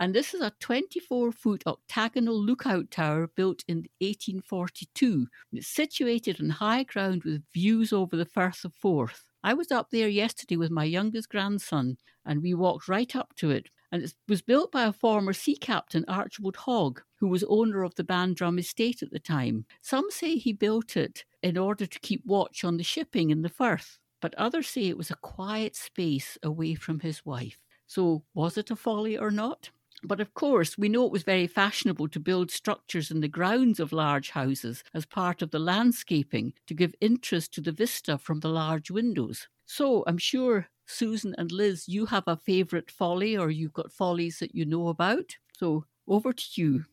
And 0.00 0.14
this 0.14 0.34
is 0.34 0.40
a 0.40 0.52
24 0.60 1.32
foot 1.32 1.62
octagonal 1.66 2.40
lookout 2.40 2.90
tower 2.90 3.28
built 3.28 3.64
in 3.68 3.86
1842. 4.00 5.26
It's 5.52 5.68
situated 5.68 6.40
on 6.40 6.50
high 6.50 6.82
ground 6.82 7.22
with 7.24 7.44
views 7.52 7.92
over 7.92 8.16
the 8.16 8.24
Firth 8.24 8.64
of 8.64 8.74
Forth. 8.74 9.24
I 9.42 9.54
was 9.54 9.70
up 9.70 9.90
there 9.90 10.08
yesterday 10.08 10.56
with 10.56 10.70
my 10.70 10.84
youngest 10.84 11.28
grandson, 11.28 11.98
and 12.24 12.42
we 12.42 12.54
walked 12.54 12.88
right 12.88 13.14
up 13.14 13.34
to 13.36 13.50
it 13.50 13.68
and 13.94 14.02
it 14.02 14.12
was 14.26 14.42
built 14.42 14.72
by 14.72 14.86
a 14.86 14.92
former 14.92 15.32
sea 15.32 15.54
captain, 15.54 16.04
Archibald 16.08 16.56
Hogg, 16.56 17.00
who 17.20 17.28
was 17.28 17.44
owner 17.44 17.84
of 17.84 17.94
the 17.94 18.02
Bandrum 18.02 18.58
estate 18.58 19.04
at 19.04 19.12
the 19.12 19.20
time. 19.20 19.66
Some 19.82 20.10
say 20.10 20.36
he 20.36 20.52
built 20.52 20.96
it 20.96 21.24
in 21.44 21.56
order 21.56 21.86
to 21.86 22.00
keep 22.00 22.26
watch 22.26 22.64
on 22.64 22.76
the 22.76 22.82
shipping 22.82 23.30
in 23.30 23.42
the 23.42 23.48
Firth, 23.48 24.00
but 24.20 24.34
others 24.34 24.66
say 24.66 24.86
it 24.86 24.98
was 24.98 25.12
a 25.12 25.16
quiet 25.22 25.76
space 25.76 26.36
away 26.42 26.74
from 26.74 26.98
his 26.98 27.24
wife. 27.24 27.60
So, 27.86 28.24
was 28.34 28.58
it 28.58 28.72
a 28.72 28.74
folly 28.74 29.16
or 29.16 29.30
not? 29.30 29.70
But 30.06 30.20
of 30.20 30.34
course, 30.34 30.76
we 30.76 30.90
know 30.90 31.06
it 31.06 31.12
was 31.12 31.22
very 31.22 31.46
fashionable 31.46 32.08
to 32.08 32.20
build 32.20 32.50
structures 32.50 33.10
in 33.10 33.20
the 33.20 33.28
grounds 33.28 33.80
of 33.80 33.92
large 33.92 34.30
houses 34.30 34.84
as 34.92 35.06
part 35.06 35.40
of 35.40 35.50
the 35.50 35.58
landscaping 35.58 36.52
to 36.66 36.74
give 36.74 36.94
interest 37.00 37.54
to 37.54 37.62
the 37.62 37.72
vista 37.72 38.18
from 38.18 38.40
the 38.40 38.50
large 38.50 38.90
windows. 38.90 39.48
So 39.64 40.04
I'm 40.06 40.18
sure 40.18 40.68
Susan 40.86 41.34
and 41.38 41.50
Liz, 41.50 41.88
you 41.88 42.06
have 42.06 42.24
a 42.26 42.36
favourite 42.36 42.90
folly 42.90 43.36
or 43.36 43.50
you've 43.50 43.72
got 43.72 43.92
follies 43.92 44.40
that 44.40 44.54
you 44.54 44.66
know 44.66 44.88
about. 44.88 45.36
So 45.56 45.86
over 46.06 46.34
to 46.34 46.46
you. 46.54 46.84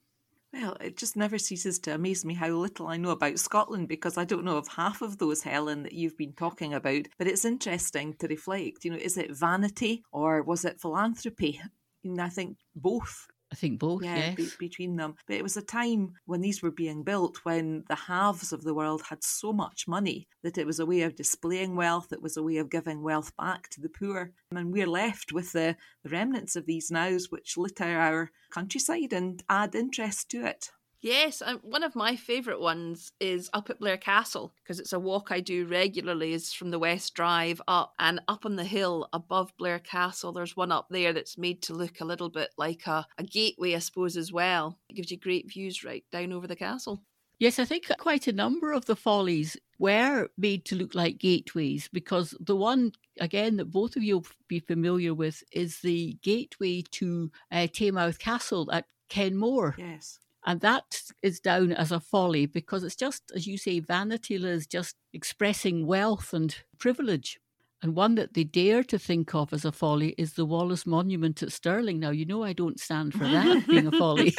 Well, 0.53 0.77
it 0.81 0.97
just 0.97 1.15
never 1.15 1.37
ceases 1.37 1.79
to 1.79 1.95
amaze 1.95 2.25
me 2.25 2.33
how 2.33 2.49
little 2.49 2.87
I 2.87 2.97
know 2.97 3.11
about 3.11 3.39
Scotland 3.39 3.87
because 3.87 4.17
I 4.17 4.25
don't 4.25 4.43
know 4.43 4.57
of 4.57 4.67
half 4.67 5.01
of 5.01 5.17
those, 5.17 5.43
Helen, 5.43 5.83
that 5.83 5.93
you've 5.93 6.17
been 6.17 6.33
talking 6.33 6.73
about. 6.73 7.07
But 7.17 7.27
it's 7.27 7.45
interesting 7.45 8.15
to 8.19 8.27
reflect. 8.27 8.83
You 8.83 8.91
know, 8.91 8.97
is 8.97 9.17
it 9.17 9.35
vanity 9.35 10.03
or 10.11 10.43
was 10.43 10.65
it 10.65 10.79
philanthropy? 10.79 11.61
And 12.03 12.21
I 12.21 12.29
think 12.29 12.57
both 12.75 13.27
I 13.51 13.55
think 13.55 13.79
both, 13.79 14.03
yeah, 14.03 14.15
yes. 14.15 14.35
be, 14.35 14.49
between 14.59 14.95
them. 14.95 15.15
But 15.27 15.35
it 15.35 15.43
was 15.43 15.57
a 15.57 15.61
time 15.61 16.13
when 16.25 16.39
these 16.39 16.61
were 16.61 16.71
being 16.71 17.03
built 17.03 17.39
when 17.43 17.83
the 17.89 17.95
halves 17.95 18.53
of 18.53 18.63
the 18.63 18.73
world 18.73 19.01
had 19.09 19.23
so 19.23 19.51
much 19.51 19.87
money 19.87 20.27
that 20.43 20.57
it 20.57 20.65
was 20.65 20.79
a 20.79 20.85
way 20.85 21.01
of 21.01 21.15
displaying 21.15 21.75
wealth, 21.75 22.13
it 22.13 22.21
was 22.21 22.37
a 22.37 22.43
way 22.43 22.57
of 22.57 22.69
giving 22.69 23.03
wealth 23.03 23.35
back 23.35 23.67
to 23.69 23.81
the 23.81 23.89
poor. 23.89 24.31
And 24.51 24.71
we're 24.71 24.87
left 24.87 25.33
with 25.33 25.51
the, 25.51 25.75
the 26.03 26.09
remnants 26.09 26.55
of 26.55 26.65
these 26.65 26.89
nows 26.89 27.29
which 27.29 27.57
litter 27.57 27.99
our 27.99 28.31
countryside 28.51 29.11
and 29.11 29.43
add 29.49 29.75
interest 29.75 30.29
to 30.29 30.45
it. 30.45 30.71
Yes, 31.01 31.41
one 31.63 31.83
of 31.83 31.95
my 31.95 32.15
favourite 32.15 32.59
ones 32.59 33.11
is 33.19 33.49
up 33.53 33.71
at 33.71 33.79
Blair 33.79 33.97
Castle 33.97 34.53
because 34.61 34.79
it's 34.79 34.93
a 34.93 34.99
walk 34.99 35.31
I 35.31 35.39
do 35.39 35.65
regularly. 35.65 36.33
is 36.33 36.53
from 36.53 36.69
the 36.69 36.77
West 36.77 37.15
Drive 37.15 37.59
up 37.67 37.93
and 37.97 38.21
up 38.27 38.45
on 38.45 38.55
the 38.55 38.63
hill 38.63 39.09
above 39.11 39.51
Blair 39.57 39.79
Castle. 39.79 40.31
There's 40.31 40.55
one 40.55 40.71
up 40.71 40.87
there 40.91 41.11
that's 41.11 41.39
made 41.39 41.63
to 41.63 41.73
look 41.73 42.01
a 42.01 42.05
little 42.05 42.29
bit 42.29 42.49
like 42.55 42.85
a, 42.85 43.07
a 43.17 43.23
gateway, 43.23 43.73
I 43.73 43.79
suppose, 43.79 44.15
as 44.15 44.31
well. 44.31 44.77
It 44.89 44.95
gives 44.95 45.09
you 45.09 45.17
great 45.17 45.51
views 45.51 45.83
right 45.83 46.03
down 46.11 46.31
over 46.31 46.45
the 46.45 46.55
castle. 46.55 47.01
Yes, 47.39 47.57
I 47.57 47.65
think 47.65 47.87
quite 47.97 48.27
a 48.27 48.31
number 48.31 48.71
of 48.71 48.85
the 48.85 48.95
follies 48.95 49.57
were 49.79 50.29
made 50.37 50.65
to 50.65 50.75
look 50.75 50.93
like 50.93 51.17
gateways 51.17 51.89
because 51.91 52.35
the 52.39 52.55
one, 52.55 52.91
again, 53.19 53.57
that 53.57 53.71
both 53.71 53.95
of 53.95 54.03
you 54.03 54.17
will 54.19 54.27
be 54.47 54.59
familiar 54.59 55.15
with 55.15 55.43
is 55.51 55.79
the 55.79 56.19
gateway 56.21 56.83
to 56.91 57.31
uh, 57.51 57.65
Taymouth 57.65 58.19
Castle 58.19 58.71
at 58.71 58.85
Kenmore. 59.09 59.73
Yes. 59.79 60.19
And 60.45 60.61
that 60.61 61.01
is 61.21 61.39
down 61.39 61.71
as 61.71 61.91
a 61.91 61.99
folly 61.99 62.45
because 62.45 62.83
it's 62.83 62.95
just, 62.95 63.31
as 63.35 63.45
you 63.45 63.57
say, 63.57 63.79
vanity 63.79 64.35
is 64.35 64.65
just 64.65 64.95
expressing 65.13 65.85
wealth 65.85 66.33
and 66.33 66.55
privilege. 66.79 67.39
And 67.83 67.95
one 67.95 68.15
that 68.15 68.35
they 68.35 68.43
dare 68.43 68.83
to 68.85 68.99
think 68.99 69.33
of 69.33 69.53
as 69.53 69.65
a 69.65 69.71
folly 69.71 70.13
is 70.17 70.33
the 70.33 70.45
Wallace 70.45 70.85
Monument 70.85 71.41
at 71.41 71.51
Stirling. 71.51 71.99
Now, 71.99 72.11
you 72.11 72.25
know 72.25 72.43
I 72.43 72.53
don't 72.53 72.79
stand 72.79 73.13
for 73.13 73.23
that 73.23 73.65
being 73.67 73.87
a 73.87 73.91
folly. 73.91 74.35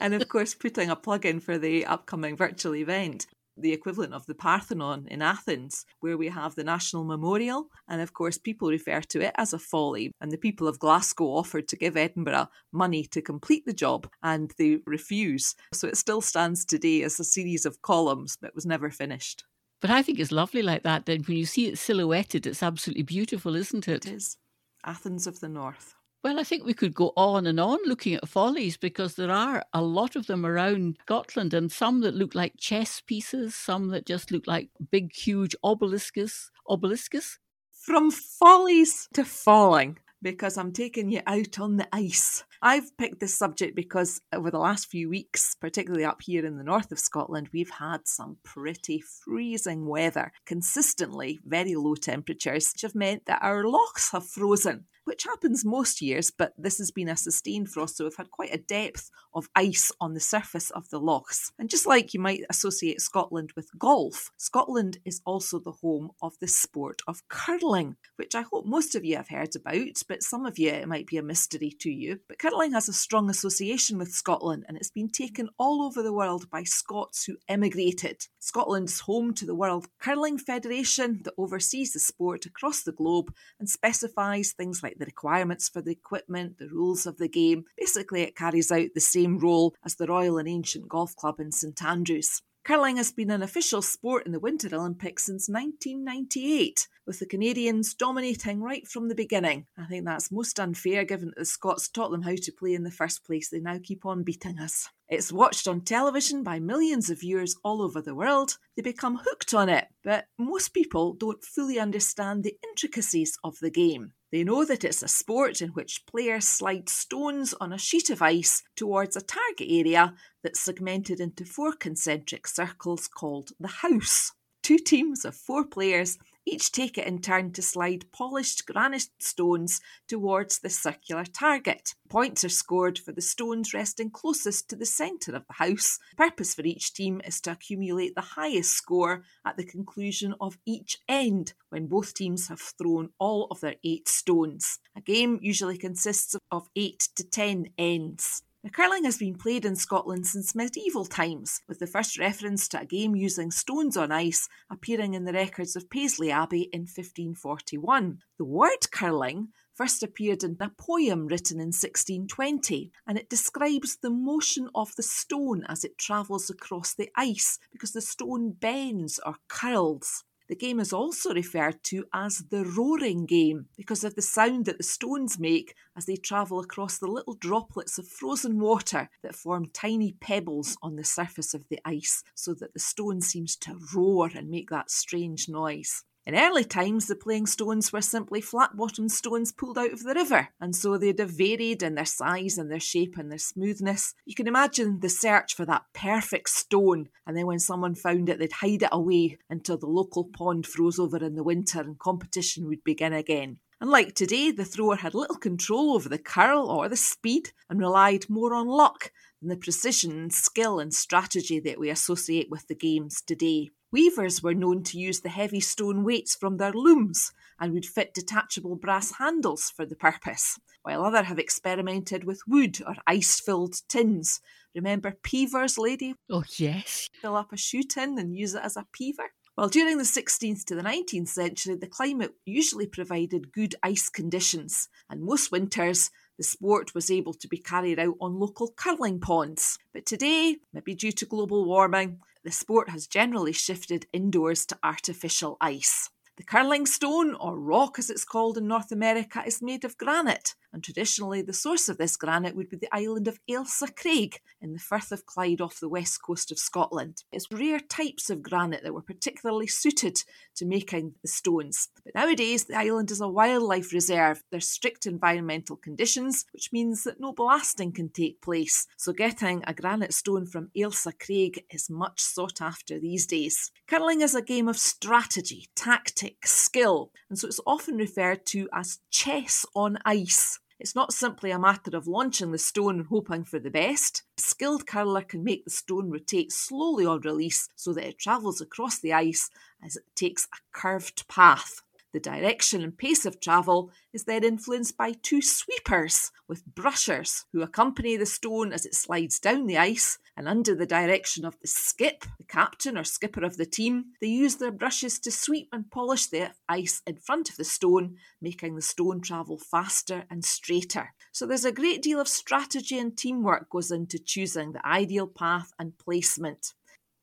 and 0.00 0.14
of 0.14 0.28
course, 0.28 0.54
putting 0.54 0.90
a 0.90 0.96
plug 0.96 1.26
in 1.26 1.40
for 1.40 1.58
the 1.58 1.86
upcoming 1.86 2.36
virtual 2.36 2.76
event 2.76 3.26
the 3.60 3.72
equivalent 3.72 4.14
of 4.14 4.26
the 4.26 4.34
Parthenon 4.34 5.06
in 5.10 5.22
Athens, 5.22 5.84
where 6.00 6.16
we 6.16 6.28
have 6.28 6.54
the 6.54 6.64
National 6.64 7.04
Memorial. 7.04 7.68
And 7.88 8.00
of 8.00 8.12
course, 8.12 8.38
people 8.38 8.68
refer 8.68 9.00
to 9.00 9.20
it 9.20 9.34
as 9.36 9.52
a 9.52 9.58
folly. 9.58 10.12
And 10.20 10.30
the 10.30 10.38
people 10.38 10.68
of 10.68 10.78
Glasgow 10.78 11.26
offered 11.26 11.68
to 11.68 11.76
give 11.76 11.96
Edinburgh 11.96 12.48
money 12.72 13.04
to 13.04 13.22
complete 13.22 13.64
the 13.66 13.72
job, 13.72 14.08
and 14.22 14.52
they 14.58 14.78
refuse. 14.86 15.54
So 15.72 15.88
it 15.88 15.96
still 15.96 16.20
stands 16.20 16.64
today 16.64 17.02
as 17.02 17.18
a 17.20 17.24
series 17.24 17.66
of 17.66 17.82
columns, 17.82 18.36
but 18.40 18.54
was 18.54 18.66
never 18.66 18.90
finished. 18.90 19.44
But 19.80 19.90
I 19.90 20.02
think 20.02 20.18
it's 20.18 20.32
lovely 20.32 20.62
like 20.62 20.82
that. 20.82 21.06
Then 21.06 21.22
when 21.22 21.36
you 21.36 21.46
see 21.46 21.66
it 21.68 21.78
silhouetted, 21.78 22.46
it's 22.46 22.62
absolutely 22.62 23.04
beautiful, 23.04 23.54
isn't 23.54 23.86
it? 23.86 24.06
It 24.06 24.12
is. 24.12 24.36
Athens 24.84 25.26
of 25.26 25.40
the 25.40 25.48
North. 25.48 25.94
Well, 26.24 26.40
I 26.40 26.42
think 26.42 26.64
we 26.64 26.74
could 26.74 26.94
go 26.94 27.12
on 27.16 27.46
and 27.46 27.60
on 27.60 27.78
looking 27.86 28.14
at 28.14 28.28
follies 28.28 28.76
because 28.76 29.14
there 29.14 29.30
are 29.30 29.64
a 29.72 29.80
lot 29.80 30.16
of 30.16 30.26
them 30.26 30.44
around 30.44 30.98
Scotland 31.02 31.54
and 31.54 31.70
some 31.70 32.00
that 32.00 32.16
look 32.16 32.34
like 32.34 32.54
chess 32.58 33.00
pieces, 33.00 33.54
some 33.54 33.88
that 33.90 34.04
just 34.04 34.32
look 34.32 34.48
like 34.48 34.70
big, 34.90 35.14
huge 35.14 35.54
obelisks. 35.62 36.50
Obelisks? 36.68 37.38
From 37.70 38.10
follies 38.10 39.08
to 39.14 39.24
falling 39.24 39.98
because 40.20 40.58
I'm 40.58 40.72
taking 40.72 41.10
you 41.10 41.20
out 41.24 41.60
on 41.60 41.76
the 41.76 41.88
ice. 41.92 42.42
I've 42.60 42.96
picked 42.98 43.20
this 43.20 43.38
subject 43.38 43.76
because 43.76 44.20
over 44.34 44.50
the 44.50 44.58
last 44.58 44.90
few 44.90 45.08
weeks, 45.08 45.54
particularly 45.54 46.04
up 46.04 46.22
here 46.22 46.44
in 46.44 46.58
the 46.58 46.64
north 46.64 46.90
of 46.90 46.98
Scotland, 46.98 47.48
we've 47.52 47.70
had 47.70 48.08
some 48.08 48.38
pretty 48.42 49.00
freezing 49.00 49.86
weather, 49.86 50.32
consistently 50.44 51.38
very 51.44 51.76
low 51.76 51.94
temperatures, 51.94 52.72
which 52.72 52.82
have 52.82 52.96
meant 52.96 53.26
that 53.26 53.42
our 53.42 53.64
lochs 53.64 54.10
have 54.10 54.26
frozen 54.26 54.86
which 55.08 55.24
happens 55.24 55.64
most 55.64 56.02
years, 56.02 56.30
but 56.30 56.52
this 56.58 56.78
has 56.78 56.90
been 56.90 57.08
a 57.08 57.16
sustained 57.16 57.70
frost, 57.70 57.96
so 57.96 58.04
we've 58.04 58.14
had 58.16 58.30
quite 58.30 58.54
a 58.54 58.58
depth 58.58 59.10
of 59.34 59.48
ice 59.56 59.90
on 60.00 60.12
the 60.12 60.20
surface 60.20 60.70
of 60.70 60.90
the 60.90 61.00
lochs. 61.00 61.50
And 61.58 61.70
just 61.70 61.86
like 61.86 62.12
you 62.12 62.20
might 62.20 62.42
associate 62.50 63.00
Scotland 63.00 63.52
with 63.56 63.76
golf, 63.78 64.30
Scotland 64.36 64.98
is 65.06 65.22
also 65.24 65.58
the 65.58 65.72
home 65.72 66.10
of 66.20 66.38
the 66.40 66.46
sport 66.46 67.00
of 67.06 67.26
curling, 67.28 67.96
which 68.16 68.34
I 68.34 68.42
hope 68.42 68.66
most 68.66 68.94
of 68.94 69.04
you 69.04 69.16
have 69.16 69.28
heard 69.28 69.56
about, 69.56 70.02
but 70.06 70.22
some 70.22 70.44
of 70.44 70.58
you 70.58 70.70
it 70.70 70.88
might 70.88 71.06
be 71.06 71.16
a 71.16 71.22
mystery 71.22 71.70
to 71.80 71.90
you. 71.90 72.20
But 72.28 72.38
curling 72.38 72.72
has 72.72 72.88
a 72.88 72.92
strong 72.92 73.30
association 73.30 73.96
with 73.96 74.10
Scotland 74.10 74.66
and 74.68 74.76
it's 74.76 74.90
been 74.90 75.08
taken 75.08 75.48
all 75.58 75.82
over 75.82 76.02
the 76.02 76.12
world 76.12 76.50
by 76.50 76.64
Scots 76.64 77.24
who 77.24 77.36
emigrated. 77.48 78.26
Scotland's 78.38 79.00
home 79.00 79.32
to 79.34 79.46
the 79.46 79.54
World 79.54 79.86
Curling 79.98 80.36
Federation 80.36 81.20
that 81.24 81.34
oversees 81.38 81.92
the 81.92 81.98
sport 81.98 82.44
across 82.44 82.82
the 82.82 82.92
globe 82.92 83.32
and 83.58 83.70
specifies 83.70 84.52
things 84.52 84.82
like 84.82 84.97
the 84.98 85.06
requirements 85.06 85.68
for 85.68 85.80
the 85.80 85.92
equipment, 85.92 86.58
the 86.58 86.68
rules 86.68 87.06
of 87.06 87.18
the 87.18 87.28
game. 87.28 87.64
Basically, 87.78 88.22
it 88.22 88.36
carries 88.36 88.70
out 88.70 88.88
the 88.94 89.00
same 89.00 89.38
role 89.38 89.74
as 89.84 89.96
the 89.96 90.06
Royal 90.06 90.38
and 90.38 90.48
Ancient 90.48 90.88
Golf 90.88 91.16
Club 91.16 91.40
in 91.40 91.52
St 91.52 91.82
Andrews. 91.82 92.42
Curling 92.64 92.98
has 92.98 93.12
been 93.12 93.30
an 93.30 93.42
official 93.42 93.80
sport 93.80 94.26
in 94.26 94.32
the 94.32 94.38
Winter 94.38 94.68
Olympics 94.74 95.24
since 95.24 95.48
1998, 95.48 96.86
with 97.08 97.18
the 97.18 97.26
Canadians 97.26 97.94
dominating 97.94 98.60
right 98.62 98.86
from 98.86 99.08
the 99.08 99.14
beginning. 99.14 99.66
I 99.76 99.86
think 99.86 100.04
that's 100.04 100.30
most 100.30 100.60
unfair 100.60 101.04
given 101.04 101.28
that 101.30 101.38
the 101.38 101.44
Scots 101.44 101.88
taught 101.88 102.10
them 102.12 102.22
how 102.22 102.36
to 102.36 102.52
play 102.52 102.74
in 102.74 102.84
the 102.84 102.90
first 102.90 103.24
place. 103.24 103.48
They 103.48 103.58
now 103.58 103.78
keep 103.82 104.06
on 104.06 104.22
beating 104.22 104.60
us. 104.60 104.88
It's 105.08 105.32
watched 105.32 105.66
on 105.66 105.80
television 105.80 106.42
by 106.42 106.60
millions 106.60 107.08
of 107.08 107.20
viewers 107.20 107.56
all 107.64 107.80
over 107.80 108.02
the 108.02 108.14
world. 108.14 108.58
They 108.76 108.82
become 108.82 109.16
hooked 109.24 109.54
on 109.54 109.70
it, 109.70 109.86
but 110.04 110.26
most 110.38 110.74
people 110.74 111.14
don't 111.14 111.42
fully 111.42 111.80
understand 111.80 112.44
the 112.44 112.56
intricacies 112.62 113.38
of 113.42 113.58
the 113.60 113.70
game. 113.70 114.12
They 114.30 114.44
know 114.44 114.66
that 114.66 114.84
it's 114.84 115.02
a 115.02 115.08
sport 115.08 115.62
in 115.62 115.70
which 115.70 116.04
players 116.06 116.46
slide 116.46 116.90
stones 116.90 117.54
on 117.58 117.72
a 117.72 117.78
sheet 117.78 118.10
of 118.10 118.20
ice 118.20 118.62
towards 118.76 119.16
a 119.16 119.22
target 119.22 119.68
area 119.70 120.14
that's 120.42 120.60
segmented 120.60 121.20
into 121.20 121.46
four 121.46 121.72
concentric 121.72 122.46
circles 122.46 123.08
called 123.08 123.52
the 123.58 123.68
house. 123.68 124.32
Two 124.62 124.76
teams 124.76 125.24
of 125.24 125.34
four 125.34 125.64
players 125.64 126.18
Each 126.50 126.72
take 126.72 126.96
it 126.96 127.06
in 127.06 127.20
turn 127.20 127.52
to 127.52 127.60
slide 127.60 128.10
polished 128.10 128.64
granite 128.64 129.10
stones 129.18 129.82
towards 130.08 130.60
the 130.60 130.70
circular 130.70 131.26
target. 131.26 131.94
Points 132.08 132.42
are 132.42 132.48
scored 132.48 132.98
for 132.98 133.12
the 133.12 133.20
stones 133.20 133.74
resting 133.74 134.10
closest 134.10 134.70
to 134.70 134.76
the 134.76 134.86
centre 134.86 135.36
of 135.36 135.46
the 135.46 135.52
house. 135.52 135.98
The 136.12 136.16
purpose 136.16 136.54
for 136.54 136.62
each 136.62 136.94
team 136.94 137.20
is 137.22 137.42
to 137.42 137.52
accumulate 137.52 138.14
the 138.14 138.22
highest 138.22 138.70
score 138.70 139.24
at 139.44 139.58
the 139.58 139.64
conclusion 139.64 140.34
of 140.40 140.56
each 140.64 140.96
end 141.06 141.52
when 141.68 141.86
both 141.86 142.14
teams 142.14 142.48
have 142.48 142.60
thrown 142.60 143.10
all 143.18 143.48
of 143.50 143.60
their 143.60 143.76
eight 143.84 144.08
stones. 144.08 144.78
A 144.96 145.02
game 145.02 145.38
usually 145.42 145.76
consists 145.76 146.34
of 146.50 146.70
eight 146.74 147.10
to 147.16 147.24
ten 147.24 147.66
ends. 147.76 148.42
Now, 148.64 148.70
curling 148.70 149.04
has 149.04 149.18
been 149.18 149.36
played 149.36 149.64
in 149.64 149.76
Scotland 149.76 150.26
since 150.26 150.52
medieval 150.52 151.04
times, 151.04 151.60
with 151.68 151.78
the 151.78 151.86
first 151.86 152.18
reference 152.18 152.66
to 152.68 152.80
a 152.80 152.84
game 152.84 153.14
using 153.14 153.52
stones 153.52 153.96
on 153.96 154.10
ice 154.10 154.48
appearing 154.68 155.14
in 155.14 155.24
the 155.24 155.32
records 155.32 155.76
of 155.76 155.88
Paisley 155.88 156.32
Abbey 156.32 156.68
in 156.72 156.80
1541. 156.80 158.18
The 158.36 158.44
word 158.44 158.90
curling 158.90 159.50
first 159.74 160.02
appeared 160.02 160.42
in 160.42 160.56
a 160.60 160.70
poem 160.70 161.28
written 161.28 161.60
in 161.60 161.68
1620, 161.68 162.90
and 163.06 163.16
it 163.16 163.30
describes 163.30 163.98
the 163.98 164.10
motion 164.10 164.68
of 164.74 164.92
the 164.96 165.04
stone 165.04 165.64
as 165.68 165.84
it 165.84 165.96
travels 165.96 166.50
across 166.50 166.94
the 166.94 167.10
ice 167.14 167.60
because 167.70 167.92
the 167.92 168.00
stone 168.00 168.50
bends 168.50 169.20
or 169.24 169.36
curls. 169.46 170.24
The 170.48 170.56
game 170.56 170.80
is 170.80 170.94
also 170.94 171.34
referred 171.34 171.82
to 171.84 172.06
as 172.14 172.44
the 172.50 172.64
roaring 172.64 173.26
game 173.26 173.66
because 173.76 174.02
of 174.02 174.14
the 174.14 174.22
sound 174.22 174.64
that 174.64 174.78
the 174.78 174.82
stones 174.82 175.38
make 175.38 175.74
as 175.94 176.06
they 176.06 176.16
travel 176.16 176.58
across 176.58 176.98
the 176.98 177.06
little 177.06 177.34
droplets 177.34 177.98
of 177.98 178.08
frozen 178.08 178.58
water 178.58 179.10
that 179.22 179.34
form 179.34 179.66
tiny 179.74 180.12
pebbles 180.20 180.78
on 180.82 180.96
the 180.96 181.04
surface 181.04 181.52
of 181.52 181.68
the 181.68 181.80
ice 181.84 182.22
so 182.34 182.54
that 182.54 182.72
the 182.72 182.80
stone 182.80 183.20
seems 183.20 183.56
to 183.56 183.78
roar 183.94 184.30
and 184.34 184.48
make 184.48 184.70
that 184.70 184.90
strange 184.90 185.50
noise. 185.50 186.04
In 186.28 186.34
early 186.34 186.64
times, 186.64 187.06
the 187.06 187.16
playing 187.16 187.46
stones 187.46 187.90
were 187.90 188.02
simply 188.02 188.42
flat 188.42 188.76
bottomed 188.76 189.12
stones 189.12 189.50
pulled 189.50 189.78
out 189.78 189.94
of 189.94 190.02
the 190.02 190.12
river, 190.12 190.48
and 190.60 190.76
so 190.76 190.98
they'd 190.98 191.18
have 191.20 191.30
varied 191.30 191.82
in 191.82 191.94
their 191.94 192.04
size 192.04 192.58
and 192.58 192.70
their 192.70 192.78
shape 192.78 193.16
and 193.16 193.32
their 193.32 193.38
smoothness. 193.38 194.14
You 194.26 194.34
can 194.34 194.46
imagine 194.46 195.00
the 195.00 195.08
search 195.08 195.54
for 195.54 195.64
that 195.64 195.84
perfect 195.94 196.50
stone, 196.50 197.08
and 197.26 197.34
then 197.34 197.46
when 197.46 197.58
someone 197.58 197.94
found 197.94 198.28
it, 198.28 198.38
they'd 198.38 198.52
hide 198.52 198.82
it 198.82 198.90
away 198.92 199.38
until 199.48 199.78
the 199.78 199.86
local 199.86 200.22
pond 200.22 200.66
froze 200.66 200.98
over 200.98 201.16
in 201.16 201.34
the 201.34 201.42
winter 201.42 201.80
and 201.80 201.98
competition 201.98 202.66
would 202.66 202.84
begin 202.84 203.14
again. 203.14 203.56
Unlike 203.80 204.14
today, 204.14 204.50
the 204.50 204.66
thrower 204.66 204.96
had 204.96 205.14
little 205.14 205.38
control 205.38 205.94
over 205.94 206.10
the 206.10 206.18
curl 206.18 206.70
or 206.70 206.90
the 206.90 206.96
speed 206.96 207.52
and 207.70 207.80
relied 207.80 208.28
more 208.28 208.52
on 208.52 208.66
luck 208.66 209.12
than 209.40 209.48
the 209.48 209.56
precision, 209.56 210.28
skill, 210.28 210.78
and 210.78 210.92
strategy 210.92 211.58
that 211.60 211.80
we 211.80 211.88
associate 211.88 212.50
with 212.50 212.68
the 212.68 212.74
games 212.74 213.22
today. 213.22 213.70
Weavers 213.90 214.42
were 214.42 214.54
known 214.54 214.82
to 214.82 214.98
use 214.98 215.20
the 215.20 215.30
heavy 215.30 215.60
stone 215.60 216.04
weights 216.04 216.34
from 216.34 216.58
their 216.58 216.72
looms 216.72 217.32
and 217.58 217.72
would 217.72 217.86
fit 217.86 218.12
detachable 218.12 218.76
brass 218.76 219.12
handles 219.12 219.72
for 219.74 219.86
the 219.86 219.96
purpose, 219.96 220.58
while 220.82 221.02
others 221.02 221.26
have 221.26 221.38
experimented 221.38 222.24
with 222.24 222.42
wood 222.46 222.80
or 222.86 222.96
ice 223.06 223.40
filled 223.40 223.80
tins. 223.88 224.40
Remember 224.74 225.14
Peever's 225.22 225.78
lady? 225.78 226.14
Oh, 226.28 226.44
yes. 226.58 227.08
Fill 227.22 227.36
up 227.36 227.50
a 227.52 227.56
shoe 227.56 227.82
tin 227.82 228.18
and 228.18 228.36
use 228.36 228.54
it 228.54 228.62
as 228.62 228.76
a 228.76 228.84
peever. 228.92 229.28
Well, 229.56 229.68
during 229.68 229.96
the 229.96 230.04
16th 230.04 230.66
to 230.66 230.76
the 230.76 230.82
19th 230.82 231.28
century, 231.28 231.74
the 231.74 231.88
climate 231.88 232.32
usually 232.44 232.86
provided 232.86 233.52
good 233.52 233.74
ice 233.82 234.08
conditions, 234.08 234.88
and 235.10 235.22
most 235.22 235.50
winters 235.50 236.10
the 236.36 236.44
sport 236.44 236.94
was 236.94 237.10
able 237.10 237.34
to 237.34 237.48
be 237.48 237.58
carried 237.58 237.98
out 237.98 238.14
on 238.20 238.38
local 238.38 238.72
curling 238.76 239.18
ponds. 239.18 239.76
But 239.92 240.06
today, 240.06 240.58
maybe 240.72 240.94
due 240.94 241.10
to 241.10 241.26
global 241.26 241.64
warming, 241.64 242.20
the 242.44 242.52
sport 242.52 242.88
has 242.90 243.06
generally 243.06 243.52
shifted 243.52 244.06
indoors 244.12 244.64
to 244.66 244.78
artificial 244.82 245.56
ice. 245.60 246.10
The 246.36 246.44
curling 246.44 246.86
stone, 246.86 247.34
or 247.34 247.58
rock 247.58 247.98
as 247.98 248.10
it's 248.10 248.24
called 248.24 248.56
in 248.56 248.68
North 248.68 248.92
America, 248.92 249.42
is 249.44 249.60
made 249.60 249.84
of 249.84 249.98
granite, 249.98 250.54
and 250.72 250.82
traditionally 250.82 251.42
the 251.42 251.52
source 251.52 251.88
of 251.88 251.98
this 251.98 252.16
granite 252.16 252.54
would 252.54 252.68
be 252.68 252.76
the 252.76 252.94
island 252.94 253.28
of 253.28 253.40
Ailsa 253.48 253.94
Craig 253.94 254.40
in 254.60 254.72
the 254.72 254.78
Firth 254.78 255.12
of 255.12 255.26
Clyde 255.26 255.60
off 255.60 255.80
the 255.80 255.88
west 255.88 256.22
coast 256.22 256.52
of 256.52 256.58
Scotland. 256.58 257.24
It's 257.32 257.50
rare 257.50 257.80
types 257.80 258.30
of 258.30 258.42
granite 258.42 258.82
that 258.82 258.94
were 258.94 259.02
particularly 259.02 259.66
suited 259.66 260.22
to 260.56 260.66
making 260.66 261.14
the 261.22 261.28
stones. 261.28 261.88
But 262.04 262.14
nowadays, 262.14 262.64
the 262.64 262.76
island 262.76 263.10
is 263.10 263.20
a 263.20 263.28
wildlife 263.28 263.92
reserve. 263.92 264.42
There's 264.50 264.68
strict 264.68 265.06
environmental 265.06 265.76
conditions, 265.76 266.44
which 266.52 266.72
means 266.72 267.04
that 267.04 267.20
no 267.20 267.32
blasting 267.32 267.92
can 267.92 268.10
take 268.10 268.42
place. 268.42 268.86
So 268.96 269.12
getting 269.12 269.62
a 269.66 269.74
granite 269.74 270.14
stone 270.14 270.46
from 270.46 270.70
Ailsa 270.76 271.12
Craig 271.18 271.64
is 271.70 271.88
much 271.90 272.20
sought 272.20 272.60
after 272.60 272.98
these 272.98 273.26
days. 273.26 273.70
Curling 273.86 274.20
is 274.20 274.34
a 274.34 274.42
game 274.42 274.68
of 274.68 274.78
strategy, 274.78 275.68
tactics, 275.74 276.52
skill, 276.52 277.12
and 277.28 277.38
so 277.38 277.46
it's 277.46 277.60
often 277.66 277.96
referred 277.96 278.44
to 278.46 278.68
as 278.72 278.98
chess 279.10 279.64
on 279.74 279.98
ice. 280.04 280.57
It's 280.80 280.94
not 280.94 281.12
simply 281.12 281.50
a 281.50 281.58
matter 281.58 281.96
of 281.96 282.06
launching 282.06 282.52
the 282.52 282.58
stone 282.58 283.00
and 283.00 283.06
hoping 283.08 283.42
for 283.42 283.58
the 283.58 283.70
best. 283.70 284.22
A 284.38 284.40
skilled 284.40 284.86
curler 284.86 285.22
can 285.22 285.42
make 285.42 285.64
the 285.64 285.70
stone 285.70 286.08
rotate 286.08 286.52
slowly 286.52 287.04
on 287.04 287.20
release 287.22 287.68
so 287.74 287.92
that 287.94 288.06
it 288.06 288.18
travels 288.18 288.60
across 288.60 288.98
the 288.98 289.12
ice 289.12 289.50
as 289.84 289.96
it 289.96 290.04
takes 290.14 290.44
a 290.44 290.58
curved 290.72 291.26
path. 291.26 291.82
The 292.12 292.20
direction 292.20 292.82
and 292.82 292.96
pace 292.96 293.26
of 293.26 293.40
travel 293.40 293.90
is 294.12 294.24
then 294.24 294.44
influenced 294.44 294.96
by 294.96 295.12
two 295.12 295.42
sweepers 295.42 296.30
with 296.46 296.64
brushers 296.64 297.44
who 297.52 297.60
accompany 297.60 298.16
the 298.16 298.24
stone 298.24 298.72
as 298.72 298.86
it 298.86 298.94
slides 298.94 299.38
down 299.38 299.66
the 299.66 299.78
ice 299.78 300.18
and 300.38 300.48
under 300.48 300.72
the 300.72 300.86
direction 300.86 301.44
of 301.44 301.58
the 301.58 301.66
skip, 301.66 302.24
the 302.38 302.44
captain 302.44 302.96
or 302.96 303.02
skipper 303.02 303.44
of 303.44 303.56
the 303.56 303.66
team, 303.66 304.04
they 304.20 304.28
use 304.28 304.54
their 304.54 304.70
brushes 304.70 305.18
to 305.18 305.32
sweep 305.32 305.68
and 305.72 305.90
polish 305.90 306.26
the 306.26 306.52
ice 306.68 307.02
in 307.08 307.16
front 307.16 307.50
of 307.50 307.56
the 307.56 307.64
stone, 307.64 308.14
making 308.40 308.76
the 308.76 308.80
stone 308.80 309.20
travel 309.20 309.58
faster 309.58 310.22
and 310.30 310.44
straighter. 310.44 311.12
So 311.32 311.44
there's 311.44 311.64
a 311.64 311.72
great 311.72 312.02
deal 312.02 312.20
of 312.20 312.28
strategy 312.28 312.96
and 313.00 313.18
teamwork 313.18 313.68
goes 313.68 313.90
into 313.90 314.16
choosing 314.16 314.70
the 314.70 314.86
ideal 314.86 315.26
path 315.26 315.72
and 315.76 315.98
placement. 315.98 316.72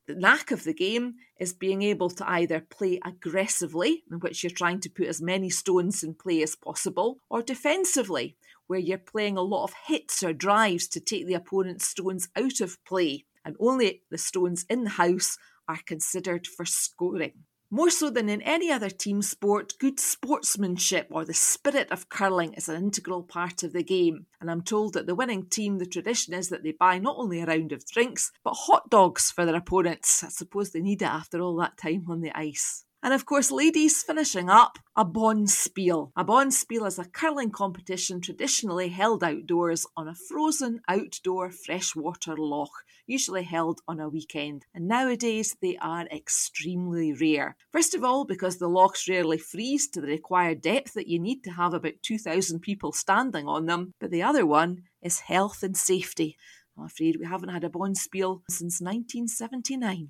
The 0.08 0.16
knack 0.16 0.52
of 0.52 0.66
the 0.66 0.74
game 0.74 1.16
is 1.40 1.54
being 1.54 1.84
able 1.84 2.10
to 2.10 2.30
either 2.30 2.60
play 2.60 3.00
aggressively, 3.04 4.04
in 4.12 4.20
which 4.20 4.44
you're 4.44 4.52
trying 4.52 4.82
to 4.82 4.90
put 4.90 5.08
as 5.08 5.22
many 5.22 5.50
stones 5.50 6.04
in 6.04 6.16
play 6.16 6.44
as 6.44 6.58
possible, 6.58 7.20
or 7.30 7.42
defensively, 7.42 8.36
where 8.68 8.80
you're 8.80 8.98
playing 8.98 9.38
a 9.38 9.42
lot 9.42 9.64
of 9.64 9.74
hits 9.88 10.24
or 10.24 10.34
drives 10.34 10.88
to 10.90 11.00
take 11.00 11.28
the 11.28 11.34
opponent's 11.34 11.88
stones 11.88 12.30
out 12.36 12.62
of 12.62 12.84
play, 12.86 13.26
and 13.44 13.56
only 13.60 14.02
the 14.10 14.18
stones 14.18 14.66
in 14.70 14.84
the 14.84 14.92
house 14.92 15.38
are 15.68 15.80
considered 15.86 16.48
for 16.48 16.66
scoring. 16.66 17.44
More 17.72 17.90
so 17.90 18.10
than 18.12 18.30
in 18.30 18.42
any 18.44 18.72
other 18.72 18.92
team 18.92 19.22
sport, 19.22 19.74
good 19.80 20.00
sportsmanship 20.00 21.08
or 21.10 21.26
the 21.26 21.34
spirit 21.34 21.92
of 21.92 22.10
curling 22.10 22.54
is 22.54 22.70
an 22.70 22.76
integral 22.76 23.24
part 23.24 23.64
of 23.64 23.74
the 23.74 23.84
game. 23.84 24.28
And 24.40 24.52
I'm 24.52 24.62
told 24.62 24.94
that 24.94 25.08
the 25.08 25.16
winning 25.16 25.48
team, 25.48 25.80
the 25.80 25.86
tradition 25.86 26.34
is 26.34 26.50
that 26.50 26.64
they 26.64 26.74
buy 26.74 27.00
not 27.00 27.18
only 27.18 27.42
a 27.42 27.46
round 27.46 27.72
of 27.72 27.86
drinks, 27.86 28.32
but 28.44 28.54
hot 28.54 28.90
dogs 28.90 29.32
for 29.32 29.46
their 29.46 29.56
opponents. 29.56 30.24
I 30.24 30.30
suppose 30.30 30.72
they 30.72 30.80
need 30.80 31.02
it 31.02 31.06
after 31.06 31.42
all 31.42 31.56
that 31.58 31.78
time 31.78 32.06
on 32.08 32.22
the 32.22 32.32
ice. 32.38 32.85
And 33.06 33.14
of 33.14 33.28
course, 33.28 33.52
ladies, 33.52 34.02
finishing 34.02 34.50
up, 34.50 34.80
a 34.96 35.06
bonspiel. 35.06 36.10
A 36.18 36.26
bonspiel 36.26 36.88
is 36.88 36.98
a 36.98 37.06
curling 37.06 37.52
competition 37.52 38.20
traditionally 38.20 38.90
held 38.90 39.24
outdoors 39.24 39.86
on 39.96 40.08
a 40.08 40.16
frozen 40.16 40.82
outdoor 40.88 41.52
freshwater 41.52 42.36
loch, 42.36 42.72
usually 43.06 43.44
held 43.44 43.80
on 43.88 44.00
a 44.00 44.10
weekend. 44.10 44.66
And 44.74 44.88
nowadays 44.88 45.56
they 45.62 45.78
are 45.78 46.08
extremely 46.08 47.14
rare. 47.14 47.56
First 47.72 47.94
of 47.94 48.04
all, 48.04 48.26
because 48.26 48.58
the 48.58 48.68
lochs 48.68 49.08
rarely 49.08 49.38
freeze 49.38 49.88
to 49.90 50.02
the 50.02 50.08
required 50.08 50.64
depth 50.64 50.96
that 50.96 51.08
you 51.08 51.20
need 51.20 51.44
to 51.44 51.52
have 51.52 51.76
about 51.76 52.02
2,000 52.02 52.60
people 52.62 52.92
standing 52.92 53.48
on 53.48 53.68
them. 53.68 53.94
But 54.00 54.10
the 54.10 54.24
other 54.24 54.48
one 54.48 54.82
is 55.04 55.20
health 55.20 55.62
and 55.62 55.78
safety. 55.78 56.38
I'm 56.76 56.86
afraid 56.86 57.18
we 57.20 57.28
haven't 57.28 57.50
had 57.50 57.64
a 57.64 57.70
bonspiel 57.70 58.42
since 58.50 58.82
1979. 58.82 60.10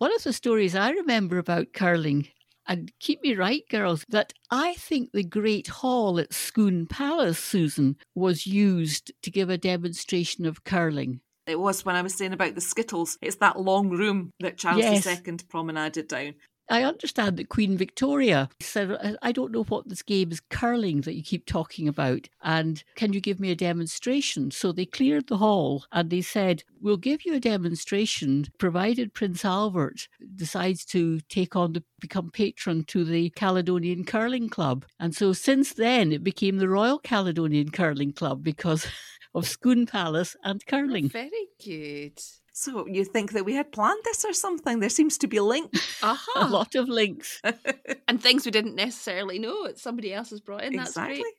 One 0.00 0.14
of 0.16 0.22
the 0.22 0.32
stories 0.32 0.74
I 0.74 0.92
remember 0.92 1.36
about 1.36 1.74
curling, 1.74 2.28
and 2.66 2.90
keep 3.00 3.22
me 3.22 3.34
right, 3.34 3.68
girls, 3.68 4.02
that 4.08 4.32
I 4.50 4.72
think 4.76 5.10
the 5.12 5.22
Great 5.22 5.66
Hall 5.66 6.18
at 6.18 6.32
Scone 6.32 6.86
Palace, 6.86 7.38
Susan, 7.38 7.96
was 8.14 8.46
used 8.46 9.12
to 9.22 9.30
give 9.30 9.50
a 9.50 9.58
demonstration 9.58 10.46
of 10.46 10.64
curling. 10.64 11.20
It 11.46 11.60
was 11.60 11.84
when 11.84 11.96
I 11.96 12.02
was 12.02 12.14
saying 12.14 12.32
about 12.32 12.54
the 12.54 12.62
Skittles. 12.62 13.18
It's 13.20 13.36
that 13.36 13.60
long 13.60 13.90
room 13.90 14.30
that 14.40 14.56
Charles 14.56 14.80
Yes. 14.80 15.06
II 15.06 15.36
promenaded 15.50 16.08
down. 16.08 16.36
I 16.70 16.84
understand 16.84 17.36
that 17.36 17.48
Queen 17.48 17.76
Victoria 17.76 18.48
said, 18.60 19.16
"I- 19.22 19.32
don't 19.32 19.52
know 19.52 19.64
what 19.64 19.88
this 19.88 20.02
game 20.02 20.30
is 20.30 20.40
curling 20.50 21.00
that 21.02 21.14
you 21.14 21.22
keep 21.22 21.46
talking 21.46 21.88
about. 21.88 22.28
And 22.42 22.82
can 22.94 23.12
you 23.12 23.20
give 23.20 23.40
me 23.40 23.50
a 23.50 23.56
demonstration? 23.56 24.50
So 24.50 24.70
they 24.72 24.86
cleared 24.86 25.26
the 25.26 25.38
hall 25.38 25.84
and 25.92 26.10
they 26.10 26.22
said, 26.22 26.62
We'll 26.80 26.96
give 26.96 27.26
you 27.26 27.34
a 27.34 27.40
demonstration 27.40 28.46
provided 28.58 29.12
Prince 29.14 29.44
Albert 29.44 30.08
decides 30.34 30.84
to 30.86 31.20
take 31.28 31.54
on 31.56 31.74
the 31.74 31.84
become 32.00 32.30
patron 32.30 32.84
to 32.84 33.04
the 33.04 33.30
Caledonian 33.30 34.04
Curling 34.04 34.48
Club. 34.48 34.86
And 34.98 35.14
so 35.14 35.32
since 35.32 35.74
then 35.74 36.12
it 36.12 36.24
became 36.24 36.58
the 36.58 36.68
Royal 36.68 36.98
Caledonian 36.98 37.70
Curling 37.70 38.12
Club 38.12 38.42
because 38.42 38.86
of 39.34 39.46
Scone 39.46 39.86
Palace 39.86 40.36
and 40.42 40.64
curling. 40.66 41.08
Very 41.08 41.48
good. 41.62 42.20
So 42.52 42.86
you 42.86 43.04
think 43.04 43.32
that 43.32 43.44
we 43.44 43.54
had 43.54 43.72
planned 43.72 44.00
this 44.04 44.24
or 44.24 44.32
something? 44.32 44.80
There 44.80 44.88
seems 44.88 45.18
to 45.18 45.26
be 45.26 45.36
a 45.36 45.42
link. 45.42 45.72
Uh-huh. 46.02 46.44
A 46.44 46.48
lot 46.48 46.74
of 46.74 46.88
links. 46.88 47.40
and 48.08 48.22
things 48.22 48.44
we 48.44 48.50
didn't 48.50 48.74
necessarily 48.74 49.38
know. 49.38 49.64
It's 49.64 49.82
somebody 49.82 50.12
else 50.12 50.30
has 50.30 50.40
brought 50.40 50.64
in. 50.64 50.76
That's 50.76 50.90
exactly. 50.90 51.20
great. 51.20 51.34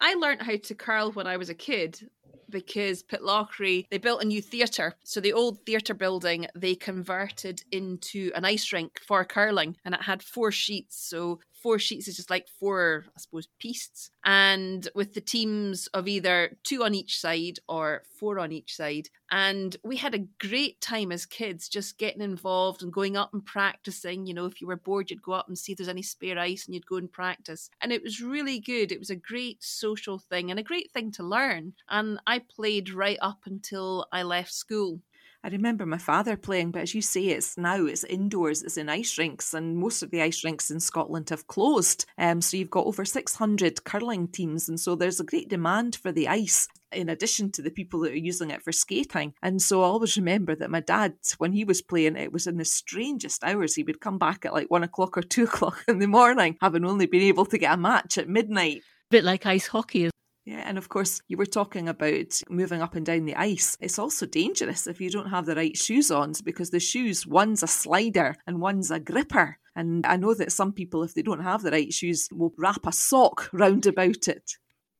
I 0.00 0.14
learned 0.14 0.42
how 0.42 0.56
to 0.56 0.74
curl 0.74 1.12
when 1.12 1.26
I 1.26 1.36
was 1.36 1.48
a 1.48 1.54
kid 1.54 2.08
because 2.48 3.02
Pitlochry, 3.02 3.86
they 3.90 3.98
built 3.98 4.22
a 4.22 4.26
new 4.26 4.40
theatre. 4.40 4.94
So 5.04 5.20
the 5.20 5.32
old 5.32 5.64
theatre 5.66 5.94
building, 5.94 6.46
they 6.54 6.74
converted 6.74 7.62
into 7.72 8.30
an 8.34 8.44
ice 8.44 8.72
rink 8.72 9.00
for 9.06 9.24
curling 9.24 9.76
and 9.84 9.94
it 9.94 10.02
had 10.02 10.22
four 10.22 10.52
sheets. 10.52 11.08
So 11.08 11.40
four 11.62 11.78
sheets 11.78 12.06
is 12.06 12.16
just 12.16 12.30
like 12.30 12.46
four, 12.60 13.04
I 13.08 13.20
suppose, 13.20 13.48
pistes. 13.60 14.10
And 14.24 14.88
with 14.94 15.14
the 15.14 15.20
teams 15.20 15.88
of 15.88 16.06
either 16.06 16.56
two 16.62 16.84
on 16.84 16.94
each 16.94 17.18
side 17.18 17.58
or 17.68 18.02
four 18.18 18.38
on 18.38 18.52
each 18.52 18.76
side. 18.76 19.08
And 19.30 19.76
we 19.82 19.96
had 19.96 20.14
a 20.14 20.26
great 20.38 20.80
time 20.80 21.10
as 21.10 21.26
kids 21.26 21.68
just 21.68 21.98
getting 21.98 22.22
involved 22.22 22.82
and 22.82 22.92
going 22.92 23.16
up 23.16 23.32
and 23.32 23.44
practicing. 23.44 24.26
You 24.26 24.34
know, 24.34 24.46
if 24.46 24.60
you 24.60 24.68
were 24.68 24.76
bored, 24.76 25.10
you'd 25.10 25.22
go 25.22 25.32
up 25.32 25.48
and 25.48 25.58
see 25.58 25.72
if 25.72 25.78
there's 25.78 25.88
any 25.88 26.02
spare 26.02 26.38
ice 26.38 26.66
and 26.66 26.74
you'd 26.74 26.86
go 26.86 26.96
and 26.96 27.10
practice. 27.10 27.68
And 27.80 27.92
it 27.92 28.02
was 28.02 28.22
really 28.22 28.60
good. 28.60 28.92
It 28.92 29.00
was 29.00 29.10
a 29.10 29.16
great 29.16 29.62
social 29.62 30.18
thing 30.18 30.50
and 30.50 30.60
a 30.60 30.64
great 30.64 30.92
thing 30.92 31.10
to 31.12 31.24
learn. 31.24 31.72
And 31.88 32.15
I 32.26 32.40
played 32.40 32.90
right 32.90 33.18
up 33.20 33.40
until 33.46 34.06
I 34.12 34.22
left 34.22 34.52
school. 34.52 35.00
I 35.46 35.48
remember 35.48 35.86
my 35.86 35.98
father 35.98 36.36
playing, 36.36 36.72
but 36.72 36.82
as 36.82 36.92
you 36.92 37.00
say, 37.00 37.26
it's 37.26 37.56
now 37.56 37.86
it's 37.86 38.02
indoors, 38.02 38.64
it's 38.64 38.76
in 38.76 38.88
ice 38.88 39.16
rinks, 39.16 39.54
and 39.54 39.76
most 39.76 40.02
of 40.02 40.10
the 40.10 40.20
ice 40.20 40.42
rinks 40.42 40.72
in 40.72 40.80
Scotland 40.80 41.30
have 41.30 41.46
closed. 41.46 42.04
Um, 42.18 42.40
so 42.40 42.56
you've 42.56 42.68
got 42.68 42.86
over 42.86 43.04
600 43.04 43.84
curling 43.84 44.26
teams, 44.26 44.68
and 44.68 44.80
so 44.80 44.96
there's 44.96 45.20
a 45.20 45.24
great 45.24 45.48
demand 45.48 45.94
for 45.94 46.10
the 46.10 46.26
ice 46.26 46.66
in 46.90 47.08
addition 47.08 47.52
to 47.52 47.62
the 47.62 47.70
people 47.70 48.00
that 48.00 48.12
are 48.12 48.16
using 48.16 48.50
it 48.50 48.62
for 48.62 48.72
skating. 48.72 49.34
And 49.40 49.62
so 49.62 49.82
I 49.82 49.86
always 49.86 50.16
remember 50.16 50.56
that 50.56 50.70
my 50.70 50.80
dad, 50.80 51.14
when 51.38 51.52
he 51.52 51.64
was 51.64 51.80
playing, 51.80 52.16
it 52.16 52.32
was 52.32 52.48
in 52.48 52.56
the 52.56 52.64
strangest 52.64 53.44
hours. 53.44 53.76
He 53.76 53.84
would 53.84 54.00
come 54.00 54.18
back 54.18 54.44
at 54.44 54.52
like 54.52 54.68
one 54.68 54.82
o'clock 54.82 55.16
or 55.16 55.22
two 55.22 55.44
o'clock 55.44 55.84
in 55.86 56.00
the 56.00 56.08
morning, 56.08 56.56
having 56.60 56.84
only 56.84 57.06
been 57.06 57.22
able 57.22 57.46
to 57.46 57.58
get 57.58 57.74
a 57.74 57.76
match 57.76 58.18
at 58.18 58.28
midnight. 58.28 58.82
bit 59.10 59.22
like 59.22 59.46
ice 59.46 59.68
hockey. 59.68 60.10
Yeah, 60.46 60.62
and 60.64 60.78
of 60.78 60.88
course, 60.88 61.20
you 61.26 61.36
were 61.36 61.44
talking 61.44 61.88
about 61.88 62.40
moving 62.48 62.80
up 62.80 62.94
and 62.94 63.04
down 63.04 63.24
the 63.24 63.34
ice. 63.34 63.76
It's 63.80 63.98
also 63.98 64.26
dangerous 64.26 64.86
if 64.86 65.00
you 65.00 65.10
don't 65.10 65.30
have 65.30 65.44
the 65.44 65.56
right 65.56 65.76
shoes 65.76 66.08
on 66.12 66.34
because 66.44 66.70
the 66.70 66.78
shoes, 66.78 67.26
one's 67.26 67.64
a 67.64 67.66
slider 67.66 68.36
and 68.46 68.60
one's 68.60 68.92
a 68.92 69.00
gripper. 69.00 69.58
And 69.74 70.06
I 70.06 70.16
know 70.16 70.34
that 70.34 70.52
some 70.52 70.72
people, 70.72 71.02
if 71.02 71.14
they 71.14 71.22
don't 71.22 71.42
have 71.42 71.62
the 71.62 71.72
right 71.72 71.92
shoes, 71.92 72.28
will 72.30 72.54
wrap 72.56 72.86
a 72.86 72.92
sock 72.92 73.50
round 73.52 73.86
about 73.86 74.28
it. 74.28 74.52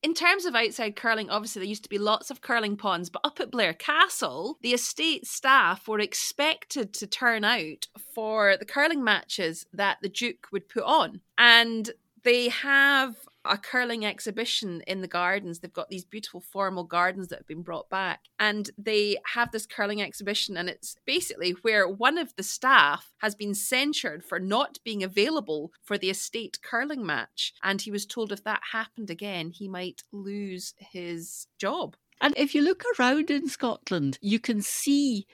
In 0.02 0.14
terms 0.14 0.46
of 0.46 0.56
outside 0.56 0.96
curling, 0.96 1.30
obviously 1.30 1.60
there 1.60 1.68
used 1.68 1.84
to 1.84 1.88
be 1.88 1.98
lots 1.98 2.30
of 2.30 2.40
curling 2.40 2.76
ponds, 2.76 3.08
but 3.08 3.22
up 3.24 3.38
at 3.38 3.52
Blair 3.52 3.72
Castle, 3.72 4.58
the 4.62 4.74
estate 4.74 5.28
staff 5.28 5.86
were 5.86 6.00
expected 6.00 6.92
to 6.94 7.06
turn 7.06 7.44
out 7.44 7.86
for 8.14 8.56
the 8.56 8.66
curling 8.66 9.04
matches 9.04 9.64
that 9.72 9.98
the 10.02 10.08
Duke 10.08 10.48
would 10.50 10.68
put 10.68 10.84
on. 10.84 11.20
And 11.38 11.90
they 12.24 12.48
have 12.48 13.14
a 13.52 13.58
curling 13.58 14.04
exhibition 14.04 14.82
in 14.86 15.00
the 15.00 15.08
gardens. 15.08 15.58
They've 15.58 15.72
got 15.72 15.88
these 15.88 16.04
beautiful 16.04 16.40
formal 16.40 16.84
gardens 16.84 17.28
that 17.28 17.38
have 17.38 17.46
been 17.46 17.62
brought 17.62 17.88
back. 17.88 18.20
And 18.38 18.70
they 18.78 19.16
have 19.34 19.52
this 19.52 19.66
curling 19.66 20.02
exhibition, 20.02 20.56
and 20.56 20.68
it's 20.68 20.96
basically 21.06 21.52
where 21.62 21.88
one 21.88 22.18
of 22.18 22.34
the 22.36 22.42
staff 22.42 23.12
has 23.18 23.34
been 23.34 23.54
censured 23.54 24.24
for 24.24 24.38
not 24.38 24.78
being 24.84 25.02
available 25.02 25.72
for 25.82 25.98
the 25.98 26.10
estate 26.10 26.58
curling 26.62 27.04
match. 27.04 27.52
And 27.62 27.80
he 27.80 27.90
was 27.90 28.06
told 28.06 28.32
if 28.32 28.44
that 28.44 28.60
happened 28.72 29.10
again, 29.10 29.50
he 29.50 29.68
might 29.68 30.02
lose 30.12 30.74
his 30.78 31.46
job. 31.58 31.96
And 32.20 32.34
if 32.36 32.54
you 32.54 32.62
look 32.62 32.82
around 32.98 33.30
in 33.30 33.48
Scotland, 33.48 34.18
you 34.22 34.38
can 34.38 34.62
see 34.62 35.26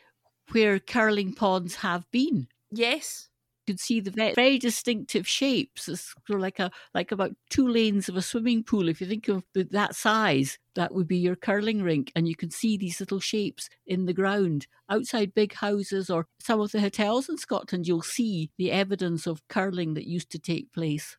where 0.50 0.78
curling 0.78 1.32
ponds 1.32 1.76
have 1.76 2.10
been. 2.10 2.48
Yes. 2.70 3.28
You 3.66 3.74
can 3.74 3.78
see 3.78 4.00
the 4.00 4.10
very, 4.10 4.58
distinctive 4.58 5.28
shapes. 5.28 5.88
It's 5.88 6.14
sort 6.26 6.38
of 6.38 6.40
like 6.40 6.58
a 6.58 6.70
like 6.94 7.12
about 7.12 7.32
two 7.48 7.68
lanes 7.68 8.08
of 8.08 8.16
a 8.16 8.22
swimming 8.22 8.64
pool. 8.64 8.88
If 8.88 9.00
you 9.00 9.06
think 9.06 9.28
of 9.28 9.44
that 9.54 9.94
size, 9.94 10.58
that 10.74 10.92
would 10.92 11.06
be 11.06 11.18
your 11.18 11.36
curling 11.36 11.82
rink, 11.82 12.10
and 12.16 12.26
you 12.26 12.34
can 12.34 12.50
see 12.50 12.76
these 12.76 12.98
little 12.98 13.20
shapes 13.20 13.68
in 13.86 14.06
the 14.06 14.12
ground 14.12 14.66
outside 14.88 15.34
big 15.34 15.54
houses 15.54 16.10
or 16.10 16.26
some 16.40 16.60
of 16.60 16.72
the 16.72 16.80
hotels 16.80 17.28
in 17.28 17.38
Scotland. 17.38 17.86
You'll 17.86 18.02
see 18.02 18.50
the 18.58 18.72
evidence 18.72 19.26
of 19.28 19.46
curling 19.48 19.94
that 19.94 20.08
used 20.08 20.30
to 20.32 20.38
take 20.40 20.72
place. 20.72 21.16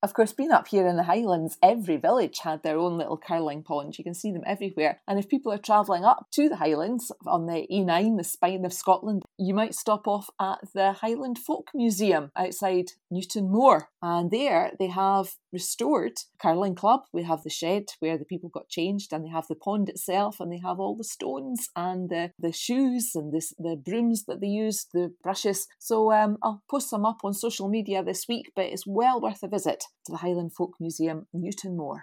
Of 0.00 0.14
course, 0.14 0.32
being 0.32 0.52
up 0.52 0.68
here 0.68 0.86
in 0.86 0.96
the 0.96 1.02
Highlands, 1.02 1.58
every 1.60 1.96
village 1.96 2.38
had 2.44 2.62
their 2.62 2.78
own 2.78 2.96
little 2.96 3.16
curling 3.16 3.64
ponds. 3.64 3.98
You 3.98 4.04
can 4.04 4.14
see 4.14 4.30
them 4.30 4.44
everywhere. 4.46 5.00
And 5.08 5.18
if 5.18 5.28
people 5.28 5.52
are 5.52 5.58
travelling 5.58 6.04
up 6.04 6.28
to 6.34 6.48
the 6.48 6.56
Highlands 6.56 7.10
on 7.26 7.46
the 7.46 7.66
A9, 7.68 8.16
the 8.16 8.22
spine 8.22 8.64
of 8.64 8.72
Scotland, 8.72 9.24
you 9.36 9.54
might 9.54 9.74
stop 9.74 10.06
off 10.06 10.30
at 10.40 10.60
the 10.72 10.92
Highland 10.92 11.36
Folk 11.38 11.70
Museum 11.74 12.30
outside 12.36 12.92
Newtonmore. 13.12 13.86
And 14.00 14.30
there 14.30 14.72
they 14.78 14.86
have 14.86 15.34
restored 15.52 16.12
curling 16.40 16.74
club. 16.74 17.02
We 17.12 17.24
have 17.24 17.42
the 17.42 17.50
shed 17.50 17.86
where 18.00 18.16
the 18.16 18.24
people 18.24 18.48
got 18.48 18.68
changed, 18.68 19.12
and 19.12 19.24
they 19.24 19.30
have 19.30 19.48
the 19.48 19.56
pond 19.56 19.88
itself, 19.88 20.38
and 20.40 20.52
they 20.52 20.58
have 20.58 20.78
all 20.78 20.96
the 20.96 21.04
stones 21.04 21.68
and 21.74 22.08
the, 22.08 22.30
the 22.38 22.52
shoes 22.52 23.12
and 23.14 23.32
the, 23.32 23.42
the 23.58 23.76
brooms 23.76 24.24
that 24.26 24.40
they 24.40 24.46
used, 24.46 24.88
the 24.92 25.12
brushes. 25.22 25.66
So 25.78 26.12
um, 26.12 26.38
I'll 26.42 26.62
post 26.70 26.90
them 26.90 27.04
up 27.04 27.18
on 27.24 27.34
social 27.34 27.68
media 27.68 28.04
this 28.04 28.26
week, 28.28 28.52
but 28.54 28.66
it's 28.66 28.86
well 28.86 29.20
worth 29.20 29.42
a 29.42 29.48
visit 29.48 29.80
to 30.06 30.12
the 30.12 30.18
Highland 30.18 30.52
Folk 30.54 30.74
Museum, 30.78 31.26
Newtonmore. 31.34 32.02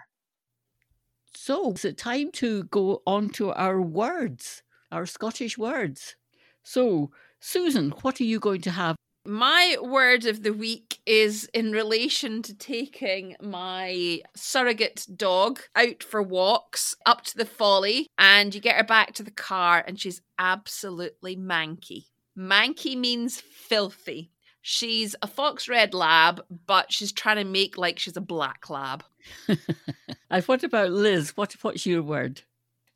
So 1.34 1.72
is 1.72 1.84
it 1.84 1.98
time 1.98 2.30
to 2.32 2.64
go 2.64 3.02
on 3.06 3.28
to 3.30 3.52
our 3.52 3.80
words, 3.80 4.62
our 4.90 5.06
Scottish 5.06 5.58
words? 5.58 6.16
So, 6.62 7.10
Susan, 7.40 7.90
what 8.02 8.20
are 8.20 8.24
you 8.24 8.40
going 8.40 8.62
to 8.62 8.70
have? 8.70 8.96
My 9.26 9.76
word 9.82 10.24
of 10.24 10.44
the 10.44 10.52
week 10.52 11.00
is 11.04 11.50
in 11.52 11.72
relation 11.72 12.42
to 12.42 12.54
taking 12.54 13.34
my 13.42 14.20
surrogate 14.36 15.04
dog 15.16 15.60
out 15.74 16.04
for 16.04 16.22
walks 16.22 16.94
up 17.04 17.22
to 17.22 17.36
the 17.36 17.44
folly, 17.44 18.06
and 18.16 18.54
you 18.54 18.60
get 18.60 18.76
her 18.76 18.84
back 18.84 19.14
to 19.14 19.24
the 19.24 19.32
car, 19.32 19.82
and 19.84 19.98
she's 19.98 20.22
absolutely 20.38 21.36
manky. 21.36 22.04
Manky 22.38 22.96
means 22.96 23.40
filthy. 23.40 24.30
She's 24.62 25.16
a 25.22 25.26
fox 25.26 25.68
red 25.68 25.92
lab, 25.92 26.44
but 26.66 26.92
she's 26.92 27.10
trying 27.10 27.36
to 27.36 27.44
make 27.44 27.76
like 27.76 27.98
she's 27.98 28.16
a 28.16 28.20
black 28.20 28.70
lab. 28.70 29.02
and 30.30 30.44
what 30.44 30.62
about 30.62 30.92
Liz? 30.92 31.36
What 31.36 31.56
what's 31.62 31.84
your 31.84 32.02
word? 32.02 32.42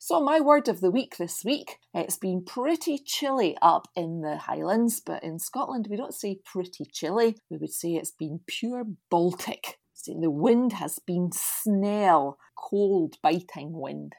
So, 0.03 0.19
my 0.19 0.39
word 0.39 0.67
of 0.67 0.81
the 0.81 0.89
week 0.89 1.17
this 1.17 1.45
week, 1.45 1.77
it's 1.93 2.17
been 2.17 2.43
pretty 2.43 2.97
chilly 2.97 3.55
up 3.61 3.87
in 3.95 4.21
the 4.21 4.35
Highlands, 4.35 4.99
but 4.99 5.23
in 5.23 5.37
Scotland 5.37 5.85
we 5.91 5.95
don't 5.95 6.11
say 6.11 6.39
pretty 6.43 6.85
chilly, 6.91 7.37
we 7.51 7.57
would 7.57 7.71
say 7.71 7.89
it's 7.89 8.09
been 8.09 8.39
pure 8.47 8.83
Baltic. 9.11 9.77
So 9.93 10.17
the 10.19 10.31
wind 10.31 10.73
has 10.73 10.97
been 11.05 11.29
snell, 11.31 12.39
cold, 12.57 13.17
biting 13.21 13.73
wind. 13.73 14.13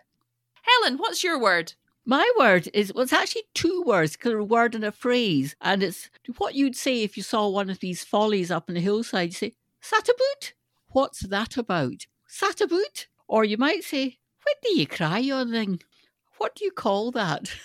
Helen, 0.62 0.98
what's 0.98 1.24
your 1.24 1.36
word? 1.36 1.74
My 2.06 2.30
word 2.38 2.68
is 2.72 2.94
well, 2.94 3.02
it's 3.02 3.12
actually 3.12 3.46
two 3.52 3.82
words, 3.84 4.16
a 4.24 4.44
word 4.44 4.76
and 4.76 4.84
a 4.84 4.92
phrase, 4.92 5.56
and 5.60 5.82
it's 5.82 6.08
what 6.38 6.54
you'd 6.54 6.76
say 6.76 7.02
if 7.02 7.16
you 7.16 7.24
saw 7.24 7.48
one 7.48 7.68
of 7.68 7.80
these 7.80 8.04
follies 8.04 8.52
up 8.52 8.68
in 8.68 8.76
the 8.76 8.80
hillside. 8.80 9.30
You 9.30 9.34
say, 9.34 9.54
"Sat 9.80 10.08
aboot? 10.08 10.54
What's 10.90 11.26
that 11.26 11.56
about? 11.56 12.06
Sat 12.28 12.60
aboot?" 12.60 13.08
Or 13.26 13.44
you 13.44 13.56
might 13.56 13.82
say, 13.82 14.18
"When 14.44 14.54
do 14.62 14.80
you 14.80 14.86
cry 14.86 15.30
on 15.30 15.50
thing? 15.50 15.80
What 16.38 16.54
do 16.54 16.64
you 16.64 16.70
call 16.70 17.10
that?" 17.12 17.54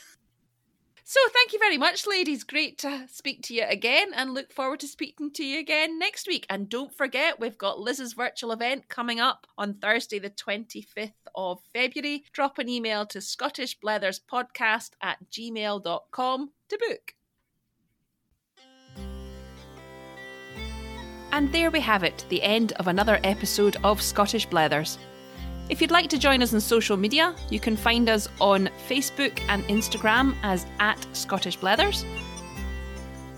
So, 1.10 1.22
thank 1.32 1.54
you 1.54 1.60
very 1.60 1.78
much, 1.78 2.06
ladies. 2.06 2.44
Great 2.44 2.80
to 2.80 3.08
speak 3.08 3.42
to 3.44 3.54
you 3.54 3.64
again 3.64 4.10
and 4.14 4.34
look 4.34 4.52
forward 4.52 4.82
to 4.82 4.90
speaking 4.90 5.32
to 5.36 5.46
you 5.46 5.58
again 5.58 5.98
next 5.98 6.28
week. 6.28 6.46
And 6.50 6.68
don't 6.68 6.94
forget, 6.94 7.40
we've 7.40 7.58
got 7.58 7.80
Liz's 7.80 8.12
virtual 8.12 8.52
event 8.52 8.90
coming 8.90 9.18
up 9.18 9.48
on 9.58 9.76
Thursday, 9.76 10.20
the 10.20 10.30
25th 10.30 11.14
of 11.34 11.62
February. 11.74 12.26
Drop 12.34 12.58
an 12.58 12.68
email 12.68 13.06
to 13.06 13.20
scottishbletherspodcast 13.20 14.90
at 15.02 15.20
gmail.com 15.32 16.52
to 16.68 16.78
book. 16.90 17.14
And 21.32 21.54
there 21.54 21.72
we 21.72 21.80
have 21.80 22.04
it, 22.04 22.26
the 22.28 22.44
end 22.44 22.74
of 22.74 22.90
another 22.90 23.22
episode 23.24 23.78
of 23.82 24.02
Scottish 24.02 24.46
Blethers. 24.50 24.98
If 25.70 25.82
you'd 25.82 25.92
like 25.92 26.10
to 26.10 26.18
join 26.18 26.42
us 26.42 26.54
on 26.54 26.62
social 26.62 26.96
media, 26.96 27.36
you 27.50 27.60
can 27.60 27.76
find 27.76 28.08
us 28.08 28.28
on 28.40 28.70
Facebook 28.88 29.38
and 29.50 29.64
Instagram 29.66 30.36
as 30.44 30.66
at 30.80 31.06
Scottish 31.14 31.58
Blethers. 31.58 32.06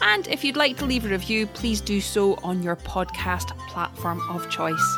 And 0.02 0.28
if 0.28 0.44
you'd 0.44 0.56
like 0.56 0.78
to 0.78 0.86
leave 0.86 1.06
a 1.06 1.10
review, 1.10 1.48
please 1.48 1.82
do 1.82 2.00
so 2.00 2.36
on 2.44 2.62
your 2.62 2.76
podcast 2.76 3.58
platform 3.68 4.22
of 4.30 4.50
choice. 4.50 4.98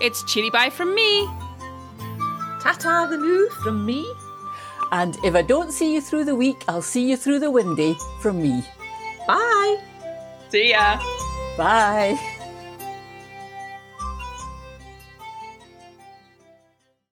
It's 0.00 0.22
cheery 0.32 0.50
bye 0.50 0.70
from 0.70 0.94
me. 0.94 1.26
Ta-ta 2.60 3.06
the 3.10 3.16
new 3.16 3.50
from 3.62 3.84
me. 3.84 4.06
And 4.92 5.16
if 5.24 5.34
I 5.34 5.42
don't 5.42 5.72
see 5.72 5.92
you 5.94 6.00
through 6.00 6.24
the 6.24 6.34
week, 6.34 6.64
I'll 6.68 6.82
see 6.82 7.10
you 7.10 7.16
through 7.16 7.40
the 7.40 7.50
windy 7.50 7.96
from 8.20 8.42
me. 8.42 8.64
Bye. 9.26 9.82
See 10.48 10.70
ya. 10.70 10.98
Bye. 11.56 12.36